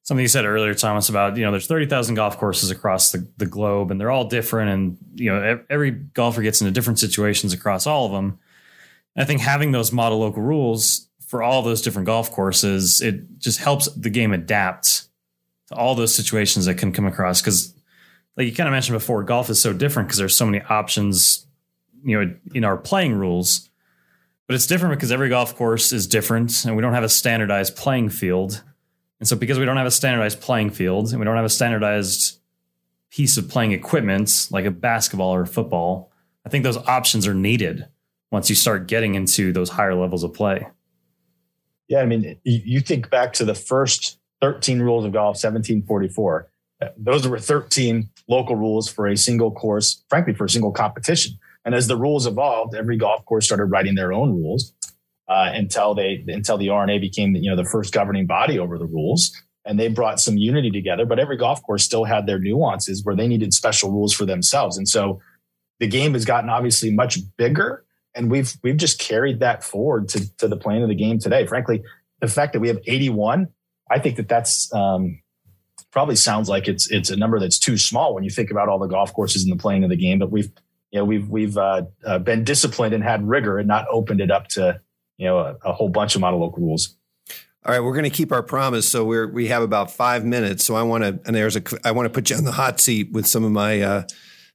[0.04, 3.28] something you said earlier, Thomas, about you know there's thirty thousand golf courses across the,
[3.38, 7.54] the globe, and they're all different, and you know every golfer gets into different situations
[7.54, 8.40] across all of them.
[9.16, 13.40] And I think having those model local rules for all those different golf courses, it
[13.40, 15.08] just helps the game adapt
[15.68, 17.42] to all those situations that can come across.
[17.42, 17.74] Because,
[18.38, 21.45] like you kind of mentioned before, golf is so different because there's so many options,
[22.06, 23.70] you know, in our playing rules.
[24.48, 27.76] But it's different because every golf course is different, and we don't have a standardized
[27.76, 28.64] playing field.
[29.20, 31.50] And so, because we don't have a standardized playing field and we don't have a
[31.50, 32.40] standardized
[33.10, 36.12] piece of playing equipment like a basketball or a football,
[36.46, 37.88] I think those options are needed
[38.32, 40.68] once you start getting into those higher levels of play.
[41.88, 46.50] Yeah, I mean, you think back to the first 13 rules of golf, 1744.
[46.82, 51.38] Uh, Those were 13 local rules for a single course, frankly, for a single competition.
[51.66, 54.74] And as the rules evolved, every golf course started writing their own rules
[55.28, 58.78] uh, until they until the R&A became the, you know the first governing body over
[58.78, 59.36] the rules.
[59.68, 63.16] And they brought some unity together, but every golf course still had their nuances where
[63.16, 64.78] they needed special rules for themselves.
[64.78, 65.20] And so
[65.80, 67.84] the game has gotten obviously much bigger
[68.16, 71.46] and we've we've just carried that forward to, to the plane of the game today.
[71.46, 71.84] Frankly,
[72.22, 73.50] the fact that we have 81,
[73.92, 75.22] I think that that's um,
[75.92, 78.80] probably sounds like it's it's a number that's too small when you think about all
[78.80, 80.20] the golf courses in the playing of the game.
[80.20, 80.50] But we've
[80.96, 84.32] you know we've we've uh, uh, been disciplined and had rigor and not opened it
[84.32, 84.80] up to
[85.18, 86.96] you know a, a whole bunch of model local rules.
[87.66, 88.90] All right, we're going to keep our promise.
[88.90, 90.64] So we're we have about five minutes.
[90.64, 92.80] So I want to and there's a I want to put you on the hot
[92.80, 94.04] seat with some of my uh,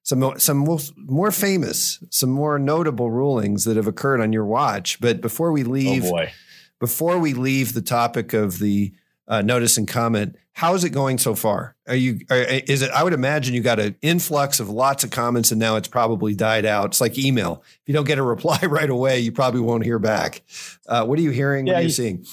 [0.02, 4.98] some some more, more famous, some more notable rulings that have occurred on your watch.
[4.98, 6.32] But before we leave, oh boy,
[6.78, 8.94] before we leave the topic of the
[9.30, 11.74] uh, notice and comment, how is it going so far?
[11.88, 12.20] Are you?
[12.28, 12.90] Are, is it?
[12.90, 16.34] I would imagine you got an influx of lots of comments, and now it's probably
[16.34, 16.86] died out.
[16.86, 17.62] It's like email.
[17.72, 20.42] If you don't get a reply right away, you probably won't hear back.
[20.86, 21.64] Uh, what are you hearing?
[21.64, 22.26] what Yeah, are you you- seeing?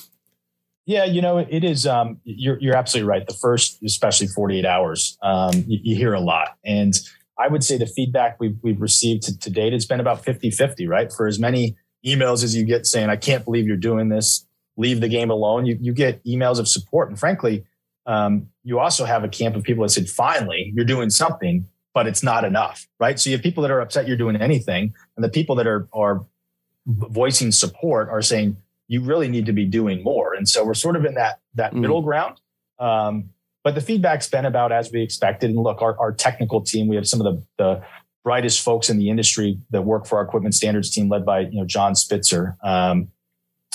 [0.90, 1.86] Yeah, you know, it is.
[1.86, 3.28] Um, you're you're absolutely right.
[3.28, 6.94] The first, especially 48 hours, um, you, you hear a lot, and
[7.38, 10.88] I would say the feedback we've we've received to, to date has been about 50-50,
[10.88, 11.12] right?
[11.12, 11.76] For as many
[12.06, 14.47] emails as you get saying, "I can't believe you're doing this,"
[14.78, 15.66] leave the game alone.
[15.66, 17.66] You you get emails of support, and frankly,
[18.06, 22.06] um, you also have a camp of people that said, "Finally, you're doing something." But
[22.06, 23.20] it's not enough, right?
[23.20, 25.88] So you have people that are upset you're doing anything, and the people that are
[25.94, 26.24] are
[26.86, 28.56] voicing support are saying,
[28.88, 30.34] you really need to be doing more.
[30.34, 31.80] And so we're sort of in that that Mm.
[31.82, 32.40] middle ground.
[32.80, 33.30] Um,
[33.64, 35.50] but the feedback's been about as we expected.
[35.50, 37.84] And look, our, our technical team, we have some of the, the
[38.24, 41.60] brightest folks in the industry that work for our equipment standards team, led by you
[41.60, 42.56] know John Spitzer.
[42.64, 43.10] Um,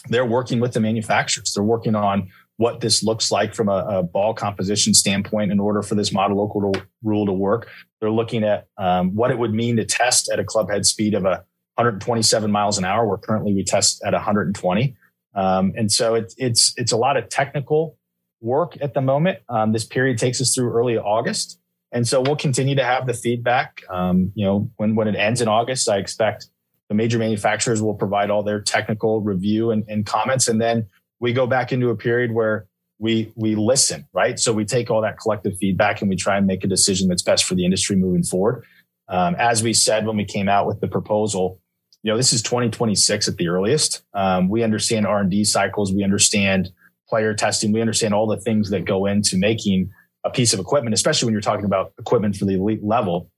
[0.09, 1.53] they're working with the manufacturers.
[1.55, 5.83] They're working on what this looks like from a, a ball composition standpoint in order
[5.83, 6.73] for this model local ru-
[7.03, 7.69] rule to work.
[8.01, 11.15] They're looking at um, what it would mean to test at a club head speed
[11.15, 11.45] of a
[11.77, 13.07] 127 miles an hour.
[13.07, 14.97] Where currently we test at 120.
[15.35, 17.97] Um, and so it's it's it's a lot of technical
[18.41, 19.39] work at the moment.
[19.49, 21.59] Um, this period takes us through early August,
[21.91, 23.83] and so we'll continue to have the feedback.
[23.89, 26.49] Um, you know, when when it ends in August, I expect
[26.93, 30.87] the major manufacturers will provide all their technical review and, and comments, and then
[31.21, 32.67] we go back into a period where
[32.99, 34.39] we we listen, right?
[34.39, 37.23] So we take all that collective feedback and we try and make a decision that's
[37.23, 38.65] best for the industry moving forward.
[39.09, 41.59] Um, as we said when we came out with the proposal,
[42.03, 44.03] you know this is 2026 at the earliest.
[44.13, 45.95] Um, we understand r&d cycles.
[45.95, 46.71] We understand
[47.09, 47.73] player testing.
[47.73, 49.91] We understand all the things that go into making
[50.25, 53.31] a piece of equipment especially when you're talking about equipment for the elite level.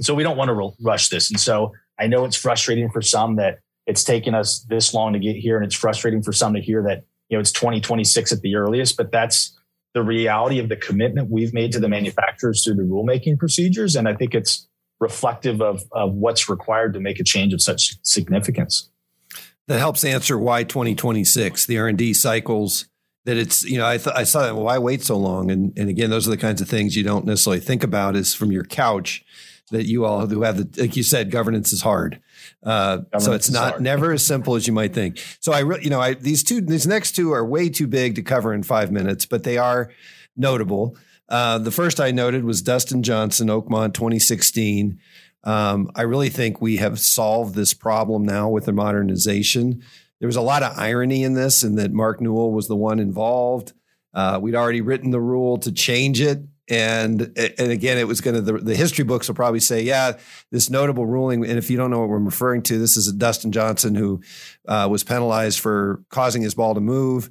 [0.00, 1.30] So we don't want to rush this.
[1.30, 5.18] And so I know it's frustrating for some that it's taken us this long to
[5.18, 8.40] get here, and it's frustrating for some to hear that you know it's 2026 at
[8.40, 8.96] the earliest.
[8.96, 9.58] But that's
[9.94, 14.08] the reality of the commitment we've made to the manufacturers through the rulemaking procedures, and
[14.08, 14.68] I think it's
[15.00, 18.90] reflective of of what's required to make a change of such significance.
[19.66, 22.86] That helps answer why 2026 the R and D cycles
[23.24, 25.72] that it's you know I th- I saw that well, why wait so long and
[25.78, 28.50] and again those are the kinds of things you don't necessarily think about is from
[28.50, 29.22] your couch
[29.68, 32.20] that you all who have the like you said governance is hard
[32.62, 33.82] uh, so it's not hard.
[33.82, 36.60] never as simple as you might think so I really you know I these two
[36.60, 39.90] these next two are way too big to cover in five minutes but they are
[40.36, 40.96] notable
[41.28, 44.98] uh, the first I noted was Dustin Johnson Oakmont 2016
[45.44, 49.82] um, I really think we have solved this problem now with the modernization
[50.20, 52.98] there was a lot of irony in this, and that Mark Newell was the one
[52.98, 53.72] involved.
[54.12, 56.40] Uh, we'd already written the rule to change it.
[56.70, 60.18] And and again, it was going to the, the, history books will probably say, yeah,
[60.50, 61.44] this notable ruling.
[61.44, 64.20] And if you don't know what we're referring to, this is a Dustin Johnson who
[64.66, 67.30] uh, was penalized for causing his ball to move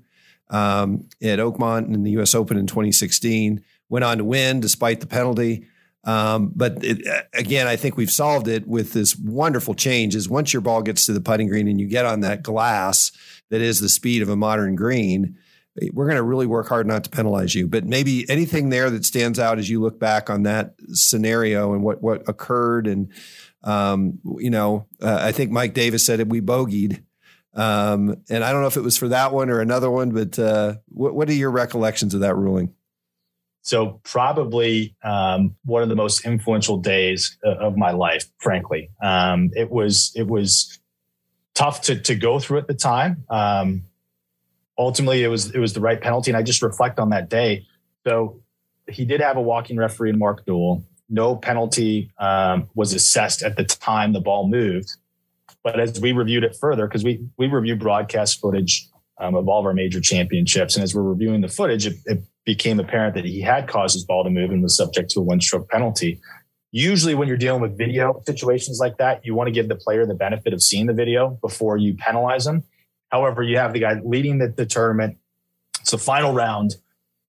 [0.49, 2.33] um, at Oakmont in the U.S.
[2.33, 3.63] Open in 2016.
[3.89, 5.67] Went on to win despite the penalty.
[6.03, 10.15] Um, but it, again, I think we've solved it with this wonderful change.
[10.15, 13.11] Is once your ball gets to the putting green and you get on that glass
[13.49, 15.37] that is the speed of a modern green,
[15.93, 17.67] we're going to really work hard not to penalize you.
[17.67, 21.83] But maybe anything there that stands out as you look back on that scenario and
[21.83, 23.11] what what occurred, and
[23.63, 26.29] um, you know, uh, I think Mike Davis said it.
[26.29, 27.03] We bogeyed.
[27.53, 30.37] Um, and I don't know if it was for that one or another one, but
[30.37, 32.75] uh, what, what are your recollections of that ruling?
[33.67, 38.91] So probably um, one of the most influential days uh, of my life, frankly.
[39.01, 40.79] Um, it was it was
[41.53, 43.25] tough to to go through at the time.
[43.29, 43.81] Um,
[44.77, 47.65] ultimately, it was it was the right penalty, and I just reflect on that day.
[48.05, 48.41] So
[48.89, 50.83] he did have a walking referee in Mark Newell.
[51.09, 54.95] No penalty um, was assessed at the time the ball moved.
[55.63, 59.59] But as we reviewed it further, because we we review broadcast footage um, of all
[59.59, 63.25] of our major championships, and as we're reviewing the footage, it, it became apparent that
[63.25, 66.19] he had caused his ball to move and was subject to a one stroke penalty.
[66.71, 70.05] Usually, when you're dealing with video situations like that, you want to give the player
[70.05, 72.63] the benefit of seeing the video before you penalize them.
[73.11, 75.17] However, you have the guy leading the, the tournament.
[75.81, 76.75] It's the final round.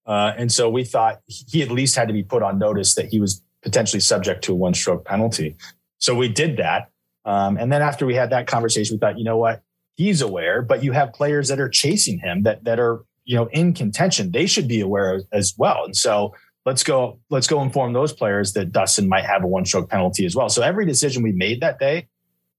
[0.05, 3.07] Uh, and so we thought he at least had to be put on notice that
[3.07, 5.55] he was potentially subject to a one stroke penalty.
[5.99, 6.89] So we did that.
[7.25, 9.61] Um, and then after we had that conversation, we thought, you know what?
[9.95, 13.47] He's aware, but you have players that are chasing him that, that are you know
[13.51, 16.33] in contention they should be aware as well and so
[16.65, 20.25] let's go let's go inform those players that dustin might have a one stroke penalty
[20.25, 22.07] as well so every decision we made that day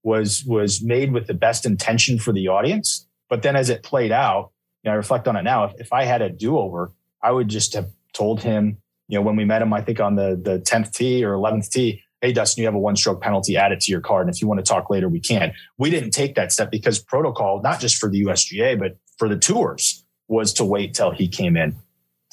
[0.03, 4.11] was was made with the best intention for the audience but then as it played
[4.11, 4.51] out
[4.83, 7.47] you know i reflect on it now if, if i had a do-over i would
[7.47, 8.77] just have told him
[9.07, 11.69] you know when we met him i think on the the 10th tee or 11th
[11.71, 14.35] tee hey dustin you have a one stroke penalty add it to your card and
[14.35, 17.59] if you want to talk later we can we didn't take that step because protocol
[17.63, 21.55] not just for the usga but for the tours was to wait till he came
[21.55, 21.75] in.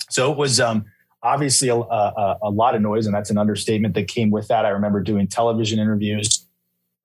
[0.09, 0.87] So it was um,
[1.23, 4.65] obviously a, a, a, lot of noise, and that's an understatement that came with that.
[4.65, 6.47] I remember doing television interviews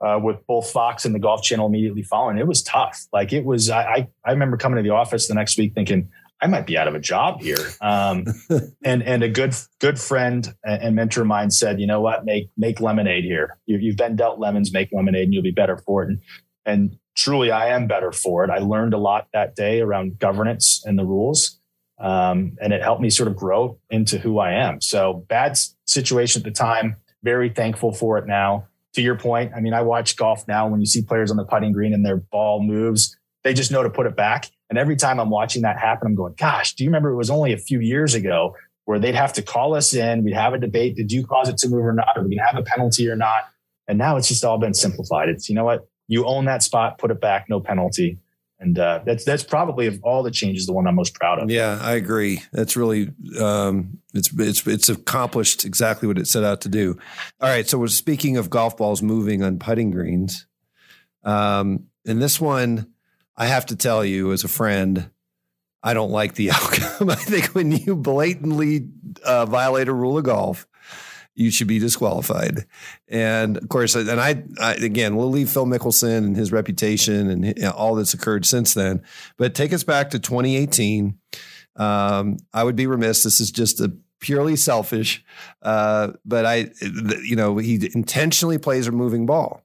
[0.02, 2.38] uh, with both Fox and the Golf Channel immediately following.
[2.38, 3.06] It was tough.
[3.12, 3.70] Like it was.
[3.70, 6.10] I I remember coming to the office the next week thinking.
[6.41, 7.66] I might be out of a job here.
[7.80, 8.26] Um,
[8.84, 12.50] and and a good good friend and mentor of mine said, you know what, make
[12.58, 13.58] make lemonade here.
[13.66, 16.10] You, have been dealt lemons, make lemonade, and you'll be better for it.
[16.10, 16.20] And,
[16.66, 18.50] and truly I am better for it.
[18.50, 21.60] I learned a lot that day around governance and the rules.
[22.00, 24.82] Um, and it helped me sort of grow into who I am.
[24.82, 28.68] So bad situation at the time, very thankful for it now.
[28.96, 30.68] To your point, I mean, I watch golf now.
[30.68, 33.84] When you see players on the putting green and their ball moves, they just know
[33.84, 34.50] to put it back.
[34.70, 37.30] And every time I'm watching that happen, I'm going, gosh, do you remember it was
[37.30, 40.60] only a few years ago where they'd have to call us in, we'd have a
[40.60, 42.18] debate, did you cause it to move or not?
[42.18, 43.46] Are we gonna have a penalty or not?
[43.88, 45.30] And now it's just all been simplified.
[45.30, 45.88] It's, you know what?
[46.08, 48.18] you own that spot, put it back, no penalty.
[48.64, 51.51] And uh, that's that's probably of all the changes the one I'm most proud of.
[51.51, 52.41] Yeah, I agree.
[52.53, 56.97] That's really um, it's it's it's accomplished exactly what it set out to do.
[57.41, 60.47] All right, so we're speaking of golf balls moving on putting greens,
[61.26, 62.93] um, and this one
[63.36, 65.09] I have to tell you as a friend,
[65.84, 67.09] I don't like the outcome.
[67.09, 68.88] I think when you blatantly
[69.26, 70.66] uh, violate a rule of golf,
[71.36, 72.65] you should be disqualified.
[73.07, 77.65] And of course, and I, I, again, we'll leave Phil Mickelson and his reputation and
[77.69, 79.01] all that's occurred since then.
[79.38, 81.17] But take us back to 2018.
[81.75, 83.23] Um, I would be remiss.
[83.23, 85.23] This is just a purely selfish,
[85.63, 86.69] uh, but I,
[87.23, 89.61] you know, he intentionally plays a moving ball.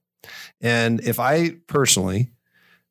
[0.61, 2.33] And if I personally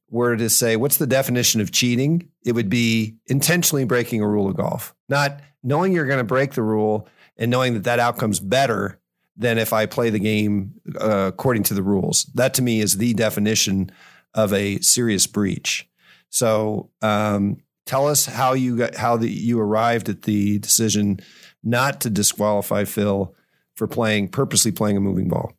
[0.10, 2.30] were to say, what's the definition of cheating?
[2.46, 6.54] It would be intentionally breaking a rule of golf, not knowing you're going to break
[6.54, 9.00] the rule and knowing that that outcome's better
[9.36, 12.24] than if I play the game uh, according to the rules.
[12.34, 13.92] That to me is the definition
[14.34, 15.88] of a serious breach.
[16.30, 21.20] So um, tell us how you got how the, you arrived at the decision
[21.64, 23.36] not to disqualify Phil
[23.76, 25.54] for playing purposely playing a moving ball.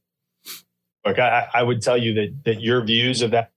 [1.05, 3.53] Look, I, I would tell you that that your views of that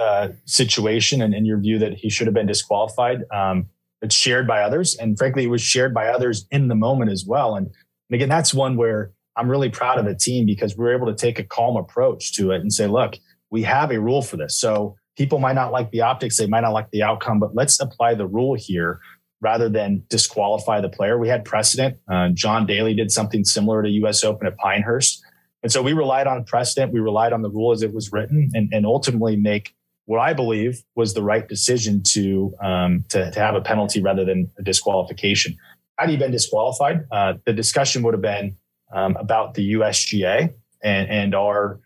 [0.00, 3.66] uh, situation and, in your view that he should have been disqualified, um,
[4.02, 7.24] it's shared by others, and frankly, it was shared by others in the moment as
[7.26, 7.54] well.
[7.54, 10.96] And, and again, that's one where I'm really proud of the team because we we're
[10.96, 13.14] able to take a calm approach to it and say, look,
[13.50, 14.56] we have a rule for this.
[14.58, 17.78] So people might not like the optics, they might not like the outcome, but let's
[17.78, 19.00] apply the rule here
[19.42, 21.18] rather than disqualify the player.
[21.18, 21.98] We had precedent.
[22.10, 24.22] Uh, John Daly did something similar to U.S.
[24.24, 25.22] Open at Pinehurst.
[25.62, 26.92] And so we relied on precedent.
[26.92, 29.74] We relied on the rule as it was written and, and ultimately make
[30.10, 34.24] what I believe was the right decision to, um, to, to have a penalty rather
[34.24, 35.56] than a disqualification.
[35.98, 38.56] Had he been disqualified, uh, the discussion would have been
[38.92, 40.52] um, about the USGA
[40.82, 41.78] and, and our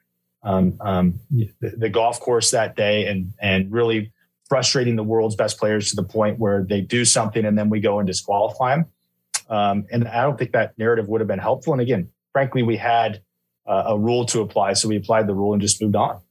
[0.43, 4.11] um, um, the, the, golf course that day and and really
[4.49, 7.81] frustrating the world's best players to the point where they do something and then we
[7.81, 8.87] go and disqualify them.
[9.51, 11.75] Um, and I don't think that narrative would have been helpful.
[11.75, 13.21] And again, frankly, we had
[13.67, 16.23] uh, a rule to apply, so we applied the rule and just moved on.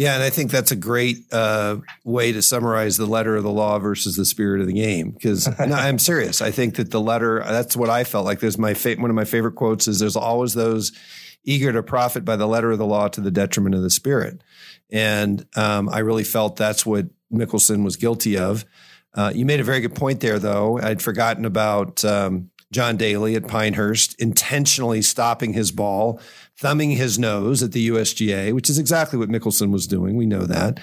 [0.00, 3.50] Yeah, and I think that's a great uh, way to summarize the letter of the
[3.50, 5.10] law versus the spirit of the game.
[5.10, 6.40] Because no, I'm serious.
[6.40, 8.40] I think that the letter that's what I felt like.
[8.40, 10.92] There's my fa- one of my favorite quotes is there's always those
[11.44, 14.42] eager to profit by the letter of the law to the detriment of the spirit.
[14.90, 18.64] And um, I really felt that's what Mickelson was guilty of.
[19.12, 20.80] Uh, you made a very good point there, though.
[20.80, 26.20] I'd forgotten about um, John Daly at Pinehurst intentionally stopping his ball,
[26.56, 30.16] thumbing his nose at the USGA, which is exactly what Mickelson was doing.
[30.16, 30.78] We know that.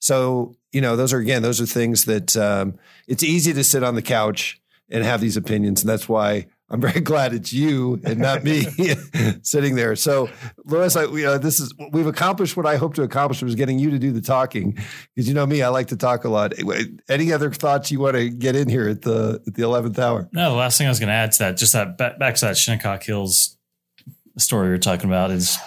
[0.00, 3.82] So, you know, those are, again, those are things that um, it's easy to sit
[3.82, 5.82] on the couch and have these opinions.
[5.82, 8.66] And that's why I'm very glad it's you and not me
[9.42, 9.96] sitting there.
[9.96, 10.28] So,
[10.64, 13.78] Lewis, I, you know, this is we've accomplished what I hope to accomplish was getting
[13.78, 14.72] you to do the talking
[15.14, 16.52] because you know me, I like to talk a lot.
[17.08, 20.28] Any other thoughts you want to get in here at the at the eleventh hour?
[20.32, 22.34] No, the last thing I was going to add to that, just that back, back
[22.36, 23.56] to that Shinnecock Hills
[24.36, 25.58] story we were talking about is,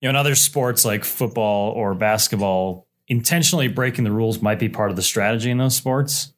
[0.00, 4.68] you know, in other sports like football or basketball, intentionally breaking the rules might be
[4.68, 6.32] part of the strategy in those sports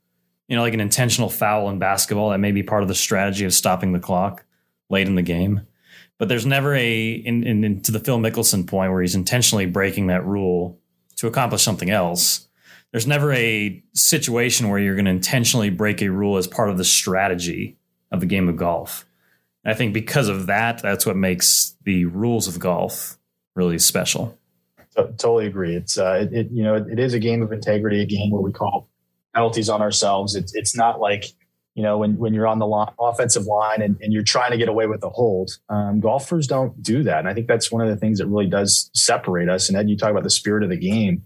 [0.52, 3.46] you know, like an intentional foul in basketball that may be part of the strategy
[3.46, 4.44] of stopping the clock
[4.90, 5.62] late in the game.
[6.18, 9.64] But there's never a in, in, in, to the Phil Mickelson point where he's intentionally
[9.64, 10.78] breaking that rule
[11.16, 12.48] to accomplish something else.
[12.90, 16.76] There's never a situation where you're going to intentionally break a rule as part of
[16.76, 17.78] the strategy
[18.10, 19.06] of the game of golf.
[19.64, 23.16] And I think because of that, that's what makes the rules of golf
[23.54, 24.38] really special.
[24.94, 25.76] totally agree.
[25.76, 28.30] It's uh, it, it, you know it, it is a game of integrity, a game
[28.30, 28.91] where we call
[29.34, 30.34] penalties on ourselves.
[30.34, 31.26] It's it's not like
[31.74, 34.68] you know when when you're on the offensive line and, and you're trying to get
[34.68, 35.50] away with a hold.
[35.68, 38.48] Um, golfers don't do that, and I think that's one of the things that really
[38.48, 39.68] does separate us.
[39.68, 41.22] And Ed, you talk about the spirit of the game.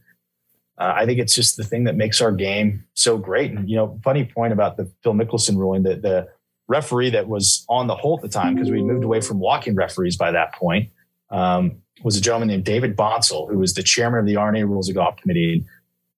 [0.79, 3.51] Uh, I think it's just the thing that makes our game so great.
[3.51, 6.29] And you know, funny point about the Phil Mickelson ruling that the
[6.69, 9.75] referee that was on the hole at the time because we moved away from walking
[9.75, 10.91] referees by that point
[11.31, 14.89] um, was a gentleman named David Bonsall, who was the chairman of the R&A Rules
[14.89, 15.65] of Golf Committee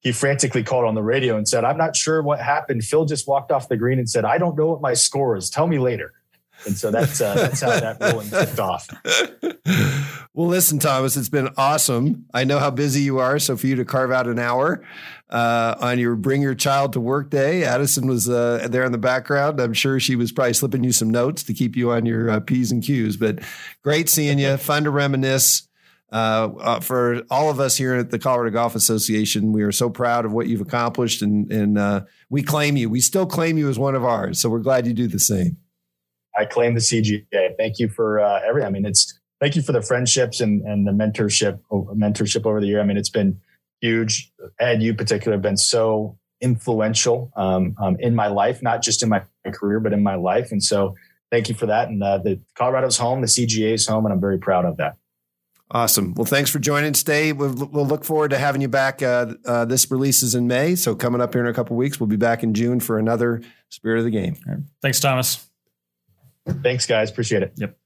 [0.01, 2.85] he frantically called on the radio and said, I'm not sure what happened.
[2.85, 5.51] Phil just walked off the green and said, I don't know what my score is.
[5.51, 6.13] Tell me later.
[6.67, 8.89] And so that's uh, that's how that ruling kicked off.
[10.39, 12.27] Well, listen, Thomas, it's been awesome.
[12.33, 14.85] I know how busy you are, so for you to carve out an hour
[15.31, 18.99] uh, on your bring your child to work day, Addison was uh, there in the
[18.99, 19.59] background.
[19.59, 22.39] I'm sure she was probably slipping you some notes to keep you on your uh,
[22.39, 23.17] p's and q's.
[23.17, 23.41] But
[23.83, 24.57] great seeing you.
[24.59, 25.68] Fun to reminisce.
[26.11, 29.91] Uh, uh, for all of us here at the Colorado Golf Association, we are so
[29.91, 32.89] proud of what you've accomplished, and and uh, we claim you.
[32.89, 34.41] We still claim you as one of ours.
[34.41, 35.59] So we're glad you do the same.
[36.37, 37.57] I claim the CGA.
[37.59, 38.67] Thank you for uh, everything.
[38.67, 42.67] I mean, it's thank you for the friendships and and the mentorship mentorship over the
[42.67, 42.81] year.
[42.81, 43.39] I mean, it's been
[43.83, 44.33] huge.
[44.59, 49.11] Ed, you particular have been so influential um, um, in my life, not just in
[49.11, 50.53] my career, but in my life.
[50.53, 50.95] And so,
[51.31, 51.89] thank you for that.
[51.89, 54.97] And uh, the Colorado's home, the CGA is home, and I'm very proud of that.
[55.71, 56.15] Awesome.
[56.15, 57.33] Well, thanks for joining today.
[57.33, 59.03] We'll, we'll look forward to having you back.
[59.03, 62.07] Uh, uh, this releases in May, so coming up here in a couple weeks, we'll
[62.07, 64.37] be back in June for another Spirit of the Game.
[64.47, 64.59] Right.
[64.81, 65.47] Thanks, Thomas.
[66.63, 67.11] Thanks, guys.
[67.11, 67.53] Appreciate it.
[67.57, 67.77] Yep.